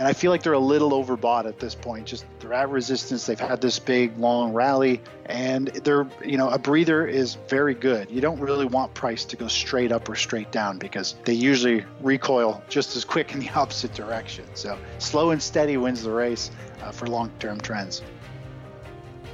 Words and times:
And 0.00 0.08
I 0.08 0.14
feel 0.14 0.30
like 0.30 0.42
they're 0.42 0.54
a 0.54 0.58
little 0.58 0.92
overbought 0.92 1.44
at 1.44 1.58
this 1.58 1.74
point. 1.74 2.06
Just 2.06 2.24
they're 2.38 2.54
at 2.54 2.70
resistance. 2.70 3.26
They've 3.26 3.38
had 3.38 3.60
this 3.60 3.78
big 3.78 4.16
long 4.16 4.54
rally, 4.54 5.02
and 5.26 5.66
they're 5.68 6.08
you 6.24 6.38
know 6.38 6.48
a 6.48 6.58
breather 6.58 7.06
is 7.06 7.34
very 7.48 7.74
good. 7.74 8.10
You 8.10 8.22
don't 8.22 8.40
really 8.40 8.64
want 8.64 8.94
price 8.94 9.26
to 9.26 9.36
go 9.36 9.46
straight 9.46 9.92
up 9.92 10.08
or 10.08 10.14
straight 10.16 10.50
down 10.52 10.78
because 10.78 11.16
they 11.26 11.34
usually 11.34 11.84
recoil 12.00 12.62
just 12.70 12.96
as 12.96 13.04
quick 13.04 13.32
in 13.34 13.40
the 13.40 13.50
opposite 13.50 13.92
direction. 13.92 14.46
So 14.54 14.78
slow 14.96 15.32
and 15.32 15.42
steady 15.42 15.76
wins 15.76 16.02
the 16.02 16.12
race 16.12 16.50
uh, 16.82 16.92
for 16.92 17.06
long-term 17.06 17.60
trends. 17.60 18.00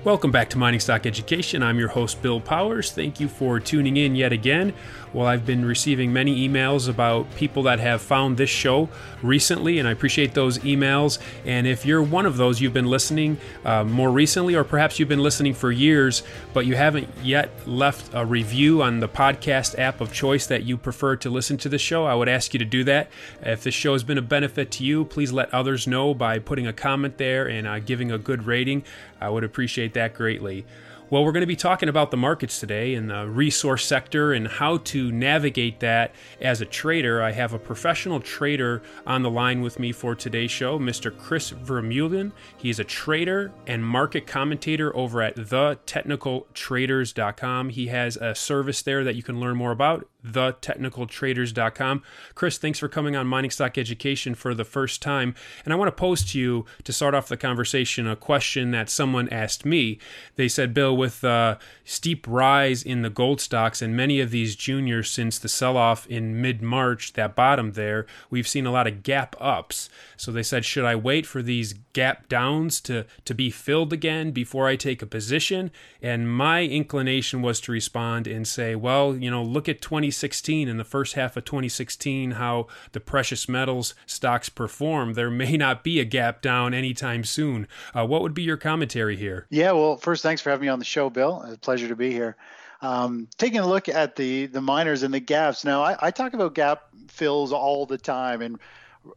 Welcome 0.06 0.30
back 0.30 0.50
to 0.50 0.58
Mining 0.58 0.78
Stock 0.78 1.04
Education. 1.04 1.64
I'm 1.64 1.80
your 1.80 1.88
host, 1.88 2.22
Bill 2.22 2.40
Powers. 2.40 2.92
Thank 2.92 3.18
you 3.18 3.26
for 3.26 3.58
tuning 3.58 3.96
in 3.96 4.14
yet 4.14 4.32
again. 4.32 4.72
Well, 5.16 5.26
I've 5.26 5.46
been 5.46 5.64
receiving 5.64 6.12
many 6.12 6.46
emails 6.46 6.90
about 6.90 7.34
people 7.36 7.62
that 7.62 7.80
have 7.80 8.02
found 8.02 8.36
this 8.36 8.50
show 8.50 8.90
recently, 9.22 9.78
and 9.78 9.88
I 9.88 9.92
appreciate 9.92 10.34
those 10.34 10.58
emails. 10.58 11.18
And 11.46 11.66
if 11.66 11.86
you're 11.86 12.02
one 12.02 12.26
of 12.26 12.36
those, 12.36 12.60
you've 12.60 12.74
been 12.74 12.90
listening 12.90 13.38
uh, 13.64 13.82
more 13.82 14.10
recently, 14.10 14.54
or 14.54 14.62
perhaps 14.62 14.98
you've 14.98 15.08
been 15.08 15.22
listening 15.22 15.54
for 15.54 15.72
years, 15.72 16.22
but 16.52 16.66
you 16.66 16.76
haven't 16.76 17.08
yet 17.22 17.48
left 17.66 18.10
a 18.12 18.26
review 18.26 18.82
on 18.82 19.00
the 19.00 19.08
podcast 19.08 19.78
app 19.78 20.02
of 20.02 20.12
choice 20.12 20.46
that 20.48 20.64
you 20.64 20.76
prefer 20.76 21.16
to 21.16 21.30
listen 21.30 21.56
to 21.56 21.70
the 21.70 21.78
show, 21.78 22.04
I 22.04 22.14
would 22.14 22.28
ask 22.28 22.52
you 22.52 22.58
to 22.58 22.66
do 22.66 22.84
that. 22.84 23.08
If 23.40 23.62
this 23.62 23.74
show 23.74 23.94
has 23.94 24.04
been 24.04 24.18
a 24.18 24.22
benefit 24.22 24.70
to 24.72 24.84
you, 24.84 25.06
please 25.06 25.32
let 25.32 25.52
others 25.54 25.86
know 25.86 26.12
by 26.12 26.40
putting 26.40 26.66
a 26.66 26.74
comment 26.74 27.16
there 27.16 27.48
and 27.48 27.66
uh, 27.66 27.78
giving 27.78 28.12
a 28.12 28.18
good 28.18 28.44
rating. 28.44 28.84
I 29.18 29.30
would 29.30 29.44
appreciate 29.44 29.94
that 29.94 30.12
greatly. 30.12 30.66
Well, 31.08 31.24
we're 31.24 31.30
going 31.30 31.42
to 31.42 31.46
be 31.46 31.54
talking 31.54 31.88
about 31.88 32.10
the 32.10 32.16
markets 32.16 32.58
today 32.58 32.94
and 32.94 33.08
the 33.08 33.28
resource 33.28 33.86
sector 33.86 34.32
and 34.32 34.48
how 34.48 34.78
to 34.78 35.12
navigate 35.12 35.78
that 35.78 36.12
as 36.40 36.60
a 36.60 36.64
trader. 36.64 37.22
I 37.22 37.30
have 37.30 37.52
a 37.52 37.60
professional 37.60 38.18
trader 38.18 38.82
on 39.06 39.22
the 39.22 39.30
line 39.30 39.60
with 39.60 39.78
me 39.78 39.92
for 39.92 40.16
today's 40.16 40.50
show, 40.50 40.80
Mr. 40.80 41.16
Chris 41.16 41.52
Vermeulen. 41.52 42.32
He 42.56 42.70
is 42.70 42.80
a 42.80 42.84
trader 42.84 43.52
and 43.68 43.86
market 43.86 44.26
commentator 44.26 44.96
over 44.96 45.22
at 45.22 45.36
thetechnicaltraders.com. 45.36 47.68
He 47.68 47.86
has 47.86 48.16
a 48.16 48.34
service 48.34 48.82
there 48.82 49.04
that 49.04 49.14
you 49.14 49.22
can 49.22 49.38
learn 49.38 49.56
more 49.56 49.70
about 49.70 50.08
thetechnicaltraders.com. 50.32 52.02
Chris, 52.34 52.58
thanks 52.58 52.78
for 52.78 52.88
coming 52.88 53.16
on 53.16 53.26
Mining 53.26 53.50
Stock 53.50 53.78
Education 53.78 54.34
for 54.34 54.54
the 54.54 54.64
first 54.64 55.02
time. 55.02 55.34
And 55.64 55.72
I 55.72 55.76
want 55.76 55.88
to 55.88 55.92
pose 55.92 56.24
to 56.32 56.38
you, 56.38 56.64
to 56.84 56.92
start 56.92 57.14
off 57.14 57.28
the 57.28 57.36
conversation, 57.36 58.06
a 58.06 58.16
question 58.16 58.70
that 58.72 58.90
someone 58.90 59.28
asked 59.30 59.64
me. 59.64 59.98
They 60.36 60.48
said, 60.48 60.74
Bill, 60.74 60.96
with 60.96 61.24
uh, 61.24 61.58
steep 61.84 62.26
rise 62.28 62.82
in 62.82 63.02
the 63.02 63.10
gold 63.10 63.40
stocks 63.40 63.82
and 63.82 63.96
many 63.96 64.20
of 64.20 64.30
these 64.30 64.56
juniors 64.56 65.10
since 65.10 65.38
the 65.38 65.48
sell 65.48 65.76
off 65.76 66.06
in 66.06 66.40
mid 66.40 66.62
March, 66.62 67.12
that 67.14 67.34
bottom 67.34 67.72
there, 67.72 68.06
we've 68.30 68.48
seen 68.48 68.66
a 68.66 68.72
lot 68.72 68.86
of 68.86 69.02
gap 69.02 69.36
ups. 69.40 69.88
So 70.16 70.32
they 70.32 70.42
said, 70.42 70.64
should 70.64 70.84
I 70.84 70.96
wait 70.96 71.26
for 71.26 71.42
these 71.42 71.74
gap 71.92 72.28
downs 72.28 72.80
to, 72.82 73.06
to 73.24 73.34
be 73.34 73.50
filled 73.50 73.92
again 73.92 74.30
before 74.30 74.66
I 74.66 74.76
take 74.76 75.02
a 75.02 75.06
position? 75.06 75.70
And 76.02 76.30
my 76.30 76.62
inclination 76.64 77.42
was 77.42 77.60
to 77.62 77.72
respond 77.72 78.26
and 78.26 78.46
say, 78.46 78.74
well, 78.74 79.16
you 79.16 79.30
know, 79.30 79.42
look 79.42 79.68
at 79.68 79.80
2016 80.16 80.68
and 80.68 80.80
the 80.80 80.84
first 80.84 81.14
half 81.14 81.36
of 81.36 81.44
2016, 81.44 82.32
how 82.32 82.66
the 82.92 83.00
precious 83.00 83.48
metals 83.48 83.94
stocks 84.06 84.48
perform, 84.48 85.14
There 85.14 85.30
may 85.30 85.56
not 85.56 85.84
be 85.84 86.00
a 86.00 86.04
gap 86.04 86.40
down 86.40 86.72
anytime 86.72 87.24
soon. 87.24 87.68
Uh, 87.94 88.06
what 88.06 88.22
would 88.22 88.34
be 88.34 88.42
your 88.42 88.56
commentary 88.56 89.16
here? 89.16 89.46
Yeah, 89.50 89.72
well, 89.72 89.96
first, 89.96 90.22
thanks 90.22 90.40
for 90.40 90.50
having 90.50 90.66
me 90.66 90.68
on 90.68 90.78
the 90.78 90.84
show, 90.84 91.10
Bill. 91.10 91.42
It's 91.44 91.56
a 91.56 91.58
pleasure 91.58 91.88
to 91.88 91.96
be 91.96 92.10
here. 92.12 92.36
Um, 92.80 93.28
taking 93.36 93.60
a 93.60 93.66
look 93.66 93.88
at 93.88 94.16
the 94.16 94.46
the 94.46 94.60
miners 94.60 95.02
and 95.02 95.12
the 95.12 95.20
gaps. 95.20 95.64
Now, 95.64 95.82
I, 95.82 95.96
I 96.00 96.10
talk 96.10 96.34
about 96.34 96.54
gap 96.54 96.84
fills 97.08 97.52
all 97.52 97.86
the 97.86 97.98
time, 97.98 98.42
and 98.42 98.58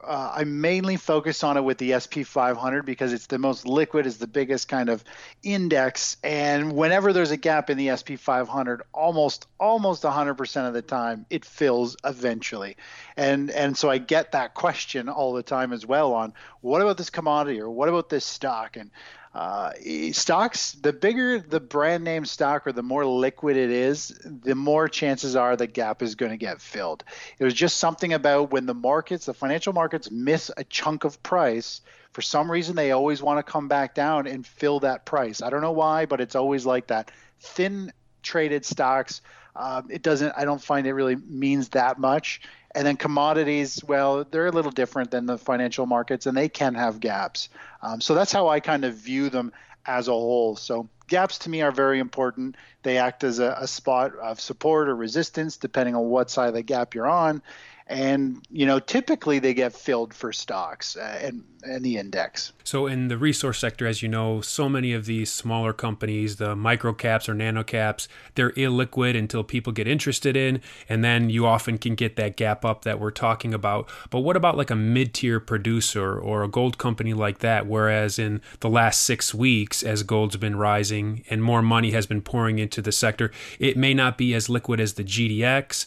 uh, 0.02 0.32
I 0.36 0.44
mainly 0.44 0.96
focus 0.96 1.44
on 1.44 1.58
it 1.58 1.64
with 1.64 1.78
the 1.78 2.00
SP 2.00 2.24
500 2.26 2.86
because 2.86 3.14
it's 3.14 3.28
the 3.28 3.40
most 3.40 3.68
liquid, 3.68 4.06
is 4.06 4.18
the 4.18 4.28
biggest 4.28 4.68
kind 4.68 4.90
of 4.90 5.04
index, 5.44 6.18
and 6.24 6.74
whenever 6.74 7.14
there's 7.14 7.32
a 7.32 7.38
gap 7.38 7.70
in 7.70 7.78
the 7.78 7.96
SP 7.96 8.18
500, 8.18 8.82
almost 8.94 9.48
almost 9.60 10.04
100% 10.04 10.68
of 10.68 10.74
the 10.74 10.82
time 10.82 11.26
it 11.30 11.46
fills 11.46 11.98
eventually, 12.04 12.78
and 13.18 13.50
and 13.52 13.78
so 13.78 13.90
I 13.90 13.98
get 13.98 14.34
that 14.34 14.54
question 14.54 15.10
all 15.10 15.34
the 15.34 15.44
time 15.44 15.74
as 15.74 15.86
well 15.86 16.14
on 16.14 16.34
what 16.62 16.82
about 16.82 16.98
this 16.98 17.10
commodity 17.10 17.60
or 17.60 17.70
what 17.70 17.90
about 17.90 18.10
this 18.10 18.26
stock, 18.26 18.78
and 18.78 18.92
uh, 19.34 19.72
stocks, 20.12 20.72
the 20.74 20.92
bigger 20.92 21.40
the 21.40 21.60
brand 21.60 22.04
name 22.04 22.26
stock 22.26 22.66
or 22.66 22.72
the 22.72 22.84
more 22.84 23.06
liquid 23.06 23.58
it 23.58 23.70
is, 23.70 24.20
the 24.26 24.56
more 24.56 24.88
chances 24.88 25.36
are 25.36 25.56
the 25.56 25.68
gap 25.68 26.02
is 26.02 26.16
going 26.16 26.32
to 26.32 26.38
get 26.38 26.62
filled. 26.62 27.04
It 27.38 27.44
was 27.44 27.54
just 27.54 27.78
something 27.78 28.14
about 28.14 28.52
when 28.52 28.66
the 28.66 28.74
markets, 28.74 29.26
the 29.28 29.34
financial 29.34 29.74
markets, 29.74 30.10
miss 30.10 30.50
a 30.58 30.64
chunk 30.64 31.04
of 31.04 31.22
price. 31.22 31.82
For 32.12 32.24
some 32.24 32.50
reason, 32.50 32.76
they 32.76 32.92
always 32.92 33.22
want 33.22 33.38
to 33.38 33.52
come 33.52 33.68
back 33.68 33.94
down 33.94 34.26
and 34.26 34.46
fill 34.46 34.80
that 34.80 35.06
price. 35.06 35.44
I 35.44 35.52
don't 35.52 35.62
know 35.62 35.72
why, 35.74 36.08
but 36.08 36.22
it's 36.22 36.36
always 36.36 36.66
like 36.66 36.88
that. 36.88 37.12
Thin 37.40 37.94
traded 38.24 38.66
stocks, 38.66 39.22
um, 39.56 39.88
it 39.90 40.02
doesn't. 40.02 40.34
I 40.38 40.46
don't 40.46 40.62
find 40.62 40.88
it 40.88 40.94
really 40.94 41.16
means 41.16 41.70
that 41.70 42.00
much. 42.00 42.42
And 42.76 42.86
then 42.86 42.98
commodities, 42.98 43.84
well, 43.84 44.24
they're 44.30 44.48
a 44.48 44.52
little 44.52 44.72
different 44.72 45.12
than 45.12 45.26
the 45.26 45.38
financial 45.38 45.86
markets, 45.86 46.26
and 46.28 46.38
they 46.38 46.50
can 46.50 46.76
have 46.76 47.00
gaps. 47.00 47.50
Um, 47.82 48.00
so 48.00 48.14
that's 48.14 48.32
how 48.32 48.48
I 48.48 48.60
kind 48.60 48.86
of 48.86 48.96
view 48.96 49.30
them 49.30 49.52
as 49.86 50.08
a 50.08 50.12
whole. 50.12 50.56
So 50.56 50.88
gaps 51.08 51.40
to 51.40 51.50
me 51.50 51.62
are 51.62 51.72
very 51.72 52.00
important. 52.00 52.56
They 52.84 52.98
act 52.98 53.24
as 53.24 53.40
a, 53.40 53.58
a 53.60 53.68
spot 53.68 54.16
of 54.18 54.40
support 54.40 54.88
or 54.88 54.96
resistance, 54.96 55.58
depending 55.58 55.96
on 55.96 56.10
what 56.10 56.30
side 56.30 56.50
of 56.50 56.54
the 56.54 56.62
gap 56.62 56.94
you're 56.94 57.10
on 57.10 57.42
and 57.90 58.46
you 58.52 58.66
know 58.66 58.80
typically 58.80 59.40
they 59.40 59.54
get 59.54 59.74
filled 59.74 60.14
for 60.14 60.32
stocks 60.32 60.96
uh, 60.96 61.20
and 61.22 61.44
and 61.64 61.84
the 61.84 61.98
index. 61.98 62.54
So 62.64 62.88
in 62.88 63.10
the 63.10 63.18
resource 63.18 63.60
sector, 63.60 63.86
as 63.86 64.02
you 64.02 64.08
know, 64.08 64.42
so 64.42 64.70
many 64.70 64.94
of 64.94 65.06
these 65.06 65.32
smaller 65.32 65.74
companies, 65.74 66.38
the 66.38 66.56
micro 66.56 66.94
caps 66.94 67.28
or 67.28 67.34
nano 67.34 67.64
caps, 67.64 68.08
they're 68.36 68.52
illiquid 68.52 69.18
until 69.18 69.44
people 69.44 69.74
get 69.74 69.88
interested 69.88 70.38
in, 70.38 70.62
and 70.88 71.04
then 71.04 71.30
you 71.30 71.46
often 71.46 71.78
can 71.78 71.96
get 71.96 72.16
that 72.16 72.38
gap 72.38 72.64
up 72.64 72.84
that 72.84 73.00
we're 73.00 73.12
talking 73.12 73.54
about. 73.54 73.90
But 74.10 74.22
what 74.22 74.38
about 74.38 74.58
like 74.58 74.70
a 74.70 74.76
mid-tier 74.76 75.40
producer 75.40 76.18
or 76.18 76.44
a 76.44 76.48
gold 76.48 76.78
company 76.78 77.14
like 77.14 77.40
that? 77.40 77.68
Whereas 77.68 78.18
in 78.18 78.42
the 78.62 78.70
last 78.70 79.02
six 79.02 79.34
weeks, 79.34 79.84
as 79.84 80.04
gold's 80.04 80.38
been 80.38 80.56
rising 80.56 81.26
and 81.30 81.44
more 81.44 81.62
money 81.62 81.92
has 81.92 82.06
been 82.06 82.22
pouring 82.22 82.60
into 82.60 82.82
the 82.82 82.92
sector, 82.92 83.32
it 83.60 83.76
may 83.76 83.94
not 83.94 84.18
be 84.18 84.34
as 84.34 84.50
liquid 84.50 84.80
as 84.80 84.94
the 84.94 85.04
GDX, 85.04 85.86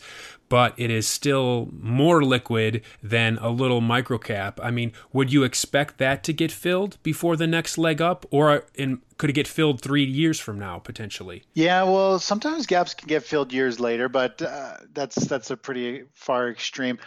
but 0.52 0.74
it 0.76 0.90
is 0.90 1.08
still 1.08 1.70
more 1.72 2.22
liquid 2.22 2.82
than 3.02 3.38
a 3.38 3.48
little 3.48 3.80
microcap. 3.80 4.58
I 4.62 4.70
mean, 4.70 4.92
would 5.10 5.32
you 5.32 5.44
expect 5.44 5.96
that 5.96 6.22
to 6.24 6.34
get 6.34 6.52
filled 6.52 6.98
before 7.02 7.36
the 7.36 7.46
next 7.46 7.78
leg 7.78 8.02
up, 8.02 8.26
or 8.30 8.66
in, 8.74 9.00
could 9.16 9.30
it 9.30 9.32
get 9.32 9.48
filled 9.48 9.80
three 9.80 10.04
years 10.04 10.38
from 10.38 10.58
now 10.58 10.78
potentially? 10.78 11.44
Yeah, 11.54 11.84
well, 11.84 12.18
sometimes 12.18 12.66
gaps 12.66 12.92
can 12.92 13.08
get 13.08 13.22
filled 13.22 13.50
years 13.50 13.80
later, 13.80 14.10
but 14.10 14.42
uh, 14.42 14.76
that's 14.92 15.14
that's 15.24 15.50
a 15.50 15.56
pretty 15.56 16.02
far 16.12 16.50
extreme. 16.50 16.98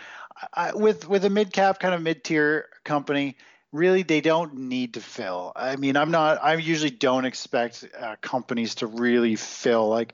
I, 0.52 0.74
with 0.74 1.08
with 1.08 1.24
a 1.24 1.30
mid 1.30 1.54
cap 1.54 1.80
kind 1.80 1.94
of 1.94 2.02
mid 2.02 2.24
tier 2.24 2.70
company, 2.84 3.38
really 3.72 4.02
they 4.02 4.22
don't 4.22 4.56
need 4.56 4.96
to 4.96 5.02
fill. 5.02 5.52
I 5.56 5.76
mean, 5.76 5.98
I'm 5.98 6.10
not. 6.10 6.44
I 6.44 6.56
usually 6.56 6.90
don't 6.90 7.26
expect 7.26 7.86
uh, 7.96 8.16
companies 8.22 8.74
to 8.76 8.88
really 8.88 9.36
fill 9.36 9.88
like 9.88 10.14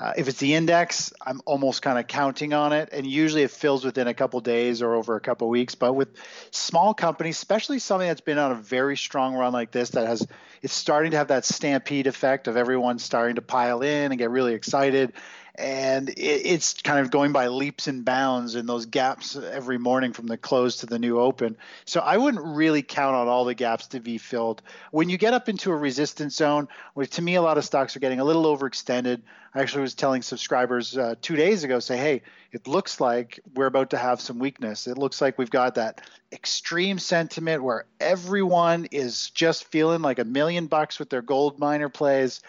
uh, 0.00 0.12
if 0.16 0.28
it's 0.28 0.38
the 0.38 0.54
index, 0.54 1.12
I'm 1.20 1.40
almost 1.44 1.82
kind 1.82 1.98
of 1.98 2.06
counting 2.06 2.52
on 2.52 2.72
it, 2.72 2.90
and 2.92 3.04
usually 3.04 3.42
it 3.42 3.50
fills 3.50 3.84
within 3.84 4.06
a 4.06 4.14
couple 4.14 4.40
days 4.40 4.80
or 4.80 4.94
over 4.94 5.16
a 5.16 5.20
couple 5.20 5.48
weeks. 5.48 5.74
But 5.74 5.94
with 5.94 6.08
small 6.52 6.94
companies, 6.94 7.36
especially 7.36 7.80
something 7.80 8.06
that's 8.06 8.20
been 8.20 8.38
on 8.38 8.52
a 8.52 8.56
very 8.56 8.96
strong 8.96 9.34
run 9.34 9.52
like 9.52 9.72
this, 9.72 9.90
that 9.90 10.06
has 10.06 10.26
it's 10.62 10.72
starting 10.72 11.12
to 11.12 11.16
have 11.16 11.28
that 11.28 11.44
stampede 11.44 12.06
effect 12.06 12.46
of 12.46 12.56
everyone 12.56 12.98
starting 12.98 13.36
to 13.36 13.42
pile 13.42 13.82
in 13.82 14.12
and 14.12 14.18
get 14.18 14.30
really 14.30 14.54
excited, 14.54 15.12
and 15.58 16.08
it, 16.10 16.16
it's 16.16 16.74
kind 16.74 17.00
of 17.00 17.10
going 17.10 17.32
by 17.32 17.48
leaps 17.48 17.88
and 17.88 18.04
bounds 18.04 18.54
in 18.54 18.66
those 18.66 18.86
gaps 18.86 19.36
every 19.36 19.76
morning 19.76 20.12
from 20.12 20.26
the 20.26 20.36
close 20.36 20.78
to 20.78 20.86
the 20.86 20.98
new 20.98 21.18
open. 21.18 21.56
So 21.84 22.00
I 22.00 22.16
wouldn't 22.16 22.44
really 22.44 22.82
count 22.82 23.16
on 23.16 23.26
all 23.26 23.44
the 23.44 23.54
gaps 23.54 23.88
to 23.88 24.00
be 24.00 24.18
filled. 24.18 24.62
When 24.92 25.08
you 25.08 25.18
get 25.18 25.34
up 25.34 25.48
into 25.48 25.72
a 25.72 25.76
resistance 25.76 26.36
zone, 26.36 26.68
where 26.94 27.06
to 27.06 27.22
me 27.22 27.34
a 27.34 27.42
lot 27.42 27.58
of 27.58 27.64
stocks 27.64 27.96
are 27.96 28.00
getting 28.00 28.20
a 28.20 28.24
little 28.24 28.44
overextended. 28.44 29.20
I 29.54 29.60
actually 29.60 29.82
was 29.82 29.94
telling 29.94 30.22
subscribers 30.22 30.96
uh, 30.96 31.16
two 31.20 31.34
days 31.34 31.64
ago, 31.64 31.80
say, 31.80 31.96
hey, 31.96 32.22
it 32.52 32.68
looks 32.68 33.00
like 33.00 33.40
we're 33.54 33.66
about 33.66 33.90
to 33.90 33.98
have 33.98 34.20
some 34.20 34.38
weakness. 34.38 34.86
It 34.86 34.96
looks 34.96 35.20
like 35.20 35.38
we've 35.38 35.50
got 35.50 35.74
that 35.74 36.02
extreme 36.30 36.98
sentiment 36.98 37.62
where 37.62 37.86
everyone 37.98 38.86
is 38.92 39.30
just 39.30 39.64
feeling 39.64 40.02
like 40.02 40.18
a 40.18 40.24
million 40.24 40.66
bucks 40.66 40.98
with 40.98 41.10
their 41.10 41.22
gold 41.22 41.58
miner 41.58 41.88
plays 41.88 42.42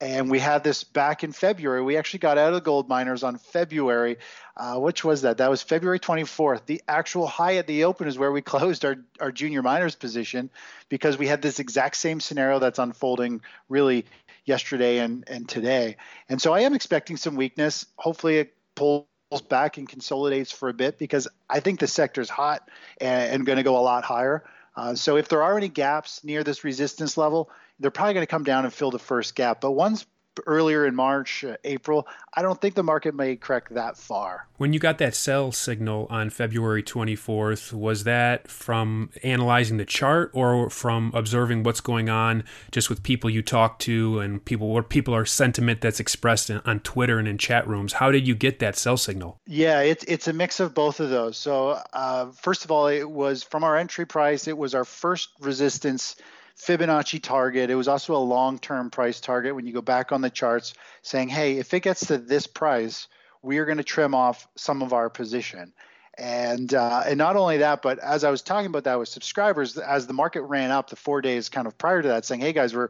And 0.00 0.30
we 0.30 0.38
had 0.38 0.62
this 0.62 0.84
back 0.84 1.24
in 1.24 1.32
February. 1.32 1.82
We 1.82 1.96
actually 1.96 2.18
got 2.18 2.36
out 2.36 2.48
of 2.48 2.54
the 2.54 2.60
gold 2.60 2.88
miners 2.88 3.22
on 3.22 3.38
February. 3.38 4.18
Uh, 4.56 4.78
which 4.78 5.04
was 5.04 5.22
that? 5.22 5.36
That 5.38 5.50
was 5.50 5.62
February 5.62 6.00
24th. 6.00 6.64
The 6.64 6.82
actual 6.88 7.26
high 7.26 7.56
at 7.56 7.66
the 7.66 7.84
open 7.84 8.08
is 8.08 8.18
where 8.18 8.32
we 8.32 8.40
closed 8.42 8.84
our, 8.84 8.96
our 9.20 9.30
junior 9.30 9.62
miners 9.62 9.94
position 9.94 10.50
because 10.88 11.18
we 11.18 11.26
had 11.26 11.42
this 11.42 11.58
exact 11.58 11.96
same 11.96 12.20
scenario 12.20 12.58
that's 12.58 12.78
unfolding 12.78 13.42
really 13.68 14.06
yesterday 14.46 14.98
and, 14.98 15.24
and 15.28 15.48
today. 15.48 15.96
And 16.28 16.40
so 16.40 16.54
I 16.54 16.60
am 16.60 16.74
expecting 16.74 17.16
some 17.16 17.36
weakness. 17.36 17.86
Hopefully 17.96 18.38
it 18.38 18.54
pulls 18.74 19.06
back 19.48 19.76
and 19.76 19.88
consolidates 19.88 20.52
for 20.52 20.68
a 20.68 20.74
bit 20.74 20.98
because 20.98 21.28
I 21.50 21.60
think 21.60 21.80
the 21.80 21.86
sector 21.86 22.20
is 22.20 22.30
hot 22.30 22.70
and, 23.00 23.32
and 23.32 23.46
going 23.46 23.56
to 23.58 23.62
go 23.62 23.76
a 23.76 23.80
lot 23.80 24.04
higher. 24.04 24.44
Uh, 24.76 24.94
so 24.94 25.16
if 25.16 25.28
there 25.28 25.42
are 25.42 25.56
any 25.56 25.68
gaps 25.68 26.22
near 26.22 26.44
this 26.44 26.64
resistance 26.64 27.16
level, 27.16 27.50
they're 27.78 27.90
probably 27.90 28.14
going 28.14 28.26
to 28.26 28.30
come 28.30 28.44
down 28.44 28.64
and 28.64 28.72
fill 28.72 28.90
the 28.90 28.98
first 28.98 29.34
gap. 29.34 29.60
But 29.60 29.72
once 29.72 30.06
earlier 30.46 30.86
in 30.86 30.94
March, 30.94 31.44
uh, 31.44 31.56
April, 31.64 32.06
I 32.34 32.42
don't 32.42 32.60
think 32.60 32.74
the 32.74 32.82
market 32.82 33.14
may 33.14 33.36
correct 33.36 33.74
that 33.74 33.96
far. 33.96 34.46
When 34.56 34.72
you 34.72 34.78
got 34.78 34.98
that 34.98 35.14
sell 35.14 35.52
signal 35.52 36.06
on 36.10 36.30
February 36.30 36.82
24th, 36.82 37.72
was 37.72 38.04
that 38.04 38.48
from 38.48 39.10
analyzing 39.22 39.76
the 39.76 39.84
chart 39.84 40.30
or 40.34 40.68
from 40.70 41.10
observing 41.14 41.62
what's 41.62 41.80
going 41.80 42.08
on 42.08 42.44
just 42.70 42.90
with 42.90 43.02
people 43.02 43.30
you 43.30 43.42
talk 43.42 43.78
to 43.80 44.20
and 44.20 44.44
people 44.44 44.68
what 44.68 44.88
people 44.88 45.14
are 45.14 45.24
sentiment 45.24 45.80
that's 45.80 46.00
expressed 46.00 46.50
in, 46.50 46.60
on 46.64 46.80
Twitter 46.80 47.18
and 47.18 47.28
in 47.28 47.38
chat 47.38 47.66
rooms? 47.66 47.94
How 47.94 48.10
did 48.10 48.26
you 48.26 48.34
get 48.34 48.58
that 48.58 48.76
sell 48.76 48.96
signal? 48.96 49.40
Yeah, 49.46 49.80
it's 49.80 50.04
it's 50.04 50.28
a 50.28 50.32
mix 50.32 50.60
of 50.60 50.74
both 50.74 51.00
of 51.00 51.10
those. 51.10 51.36
So 51.36 51.80
uh, 51.92 52.30
first 52.32 52.64
of 52.64 52.70
all, 52.70 52.88
it 52.88 53.08
was 53.08 53.42
from 53.42 53.64
our 53.64 53.76
entry 53.76 54.06
price. 54.06 54.48
It 54.48 54.56
was 54.56 54.74
our 54.74 54.84
first 54.84 55.30
resistance 55.40 56.16
Fibonacci 56.58 57.22
target. 57.22 57.70
It 57.70 57.74
was 57.74 57.88
also 57.88 58.14
a 58.14 58.18
long 58.18 58.58
term 58.58 58.90
price 58.90 59.20
target 59.20 59.54
when 59.54 59.66
you 59.66 59.72
go 59.72 59.82
back 59.82 60.12
on 60.12 60.22
the 60.22 60.30
charts 60.30 60.74
saying, 61.02 61.28
hey, 61.28 61.58
if 61.58 61.74
it 61.74 61.80
gets 61.80 62.06
to 62.06 62.18
this 62.18 62.46
price, 62.46 63.08
we 63.42 63.58
are 63.58 63.66
going 63.66 63.78
to 63.78 63.84
trim 63.84 64.14
off 64.14 64.48
some 64.56 64.82
of 64.82 64.92
our 64.92 65.10
position. 65.10 65.72
And 66.18 66.72
uh, 66.72 67.02
and 67.06 67.18
not 67.18 67.36
only 67.36 67.58
that, 67.58 67.82
but 67.82 67.98
as 67.98 68.24
I 68.24 68.30
was 68.30 68.40
talking 68.40 68.68
about 68.68 68.84
that 68.84 68.98
with 68.98 69.10
subscribers, 69.10 69.76
as 69.76 70.06
the 70.06 70.14
market 70.14 70.42
ran 70.42 70.70
up 70.70 70.88
the 70.88 70.96
four 70.96 71.20
days 71.20 71.50
kind 71.50 71.66
of 71.66 71.76
prior 71.76 72.00
to 72.00 72.08
that, 72.08 72.24
saying, 72.24 72.40
hey 72.40 72.54
guys, 72.54 72.74
we're 72.74 72.88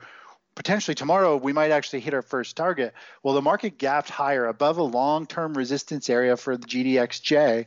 potentially 0.55 0.95
tomorrow 0.95 1.37
we 1.37 1.53
might 1.53 1.73
actually 1.73 2.01
hit 2.01 2.15
our 2.15 2.23
first 2.23 2.57
target. 2.57 2.95
Well, 3.25 3.35
the 3.35 3.43
market 3.43 3.79
gapped 3.79 4.11
higher 4.11 4.47
above 4.47 4.79
a 4.79 4.83
long-term 4.85 5.55
resistance 5.55 6.09
area 6.09 6.37
for 6.37 6.57
the 6.57 6.67
GDXJ. 6.67 7.67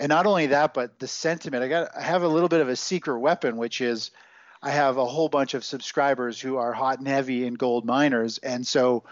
And 0.00 0.10
not 0.10 0.26
only 0.26 0.48
that, 0.48 0.74
but 0.74 0.98
the 0.98 1.08
sentiment. 1.08 1.62
I 1.62 1.68
got 1.68 1.96
I 1.96 2.02
have 2.02 2.24
a 2.24 2.28
little 2.28 2.48
bit 2.48 2.60
of 2.60 2.68
a 2.68 2.76
secret 2.76 3.20
weapon, 3.20 3.56
which 3.56 3.80
is 3.80 4.10
I 4.62 4.70
have 4.70 4.96
a 4.96 5.04
whole 5.04 5.28
bunch 5.28 5.54
of 5.54 5.64
subscribers 5.64 6.40
who 6.40 6.56
are 6.56 6.72
hot 6.72 6.98
and 6.98 7.06
heavy 7.06 7.46
in 7.46 7.54
gold 7.54 7.84
miners, 7.84 8.38
and 8.38 8.66
so 8.66 9.04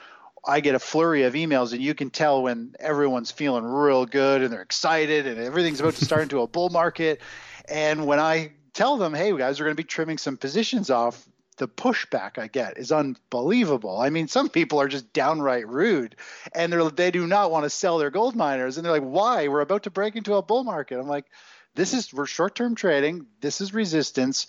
I 0.45 0.61
get 0.61 0.75
a 0.75 0.79
flurry 0.79 1.25
of 1.25 1.35
emails, 1.35 1.73
and 1.73 1.83
you 1.83 1.95
can 1.95 2.11
tell 2.11 2.43
when 2.43 2.75
everyone's 2.79 3.31
feeling 3.31 3.65
real 3.65 4.07
good 4.07 4.43
and 4.43 4.53
they're 4.53 4.63
excited 4.63 5.27
and 5.27 5.41
everything's 5.41 5.81
about 5.81 5.95
to 5.95 6.05
start 6.05 6.23
into 6.23 6.41
a 6.41 6.47
bull 6.47 6.69
market. 6.69 7.21
And 7.69 8.07
when 8.07 8.21
I 8.21 8.53
tell 8.73 8.97
them, 8.97 9.15
"Hey, 9.15 9.37
guys, 9.37 9.59
we're 9.59 9.67
going 9.67 9.77
to 9.77 9.83
be 9.83 9.87
trimming 9.87 10.19
some 10.19 10.37
positions 10.37 10.91
off," 10.91 11.27
the 11.57 11.69
pushback 11.69 12.39
I 12.39 12.49
get 12.49 12.79
is 12.79 12.93
unbelievable. 12.93 14.01
I 14.01 14.11
mean, 14.11 14.29
some 14.29 14.49
people 14.49 14.81
are 14.81 14.89
just 14.89 15.13
downright 15.13 15.67
rude, 15.67 16.17
and 16.55 16.73
they're, 16.73 16.91
they 16.91 17.11
do 17.11 17.27
not 17.27 17.51
want 17.51 17.65
to 17.65 17.71
sell 17.71 17.99
their 17.99 18.11
gold 18.11 18.37
miners, 18.37 18.77
and 18.77 18.85
they're 18.85 18.93
like, 18.93 19.03
"Why? 19.03 19.49
We're 19.49 19.63
about 19.63 19.85
to 19.85 19.91
break 19.91 20.17
into 20.17 20.35
a 20.35 20.43
bull 20.43 20.65
market." 20.65 20.99
I'm 20.99 21.09
like, 21.09 21.27
"This 21.75 21.93
is 21.93 22.13
we're 22.13 22.27
short-term 22.27 22.75
trading. 22.75 23.27
This 23.41 23.61
is 23.61 23.75
resistance 23.75 24.47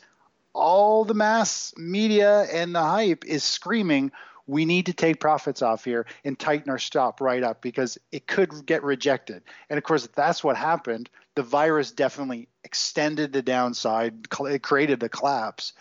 all 0.53 1.05
the 1.05 1.13
mass 1.13 1.73
media 1.77 2.41
and 2.51 2.73
the 2.73 2.83
hype 2.83 3.25
is 3.25 3.44
screaming 3.44 4.11
we 4.47 4.65
need 4.65 4.85
to 4.85 4.94
take 4.94 5.19
profits 5.19 5.61
off 5.61 5.83
here 5.83 6.05
and 6.23 6.39
tighten 6.39 6.71
our 6.71 6.79
stop 6.79 7.19
right 7.21 7.44
up 7.44 7.61
because 7.61 7.97
it 8.11 8.25
could 8.25 8.65
get 8.65 8.81
rejected. 8.81 9.44
And 9.69 9.77
of 9.77 9.83
course, 9.83 10.07
that's 10.15 10.44
what 10.44 10.55
happened. 10.55 11.09
The 11.35 11.44
virus 11.44 11.91
definitely 11.91 12.47
extended 12.63 13.33
the 13.33 13.41
downside, 13.41 14.27
it 14.39 14.63
created 14.63 15.01
the 15.01 15.09
collapse. 15.09 15.73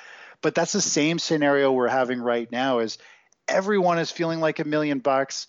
But 0.42 0.54
that's 0.54 0.72
the 0.72 0.80
same 0.80 1.18
scenario 1.18 1.72
we're 1.72 1.88
having 1.88 2.20
right 2.20 2.50
now 2.50 2.80
is 2.80 2.98
everyone 3.48 3.98
is 3.98 4.10
feeling 4.10 4.40
like 4.40 4.58
a 4.58 4.64
million 4.64 4.98
bucks. 4.98 5.46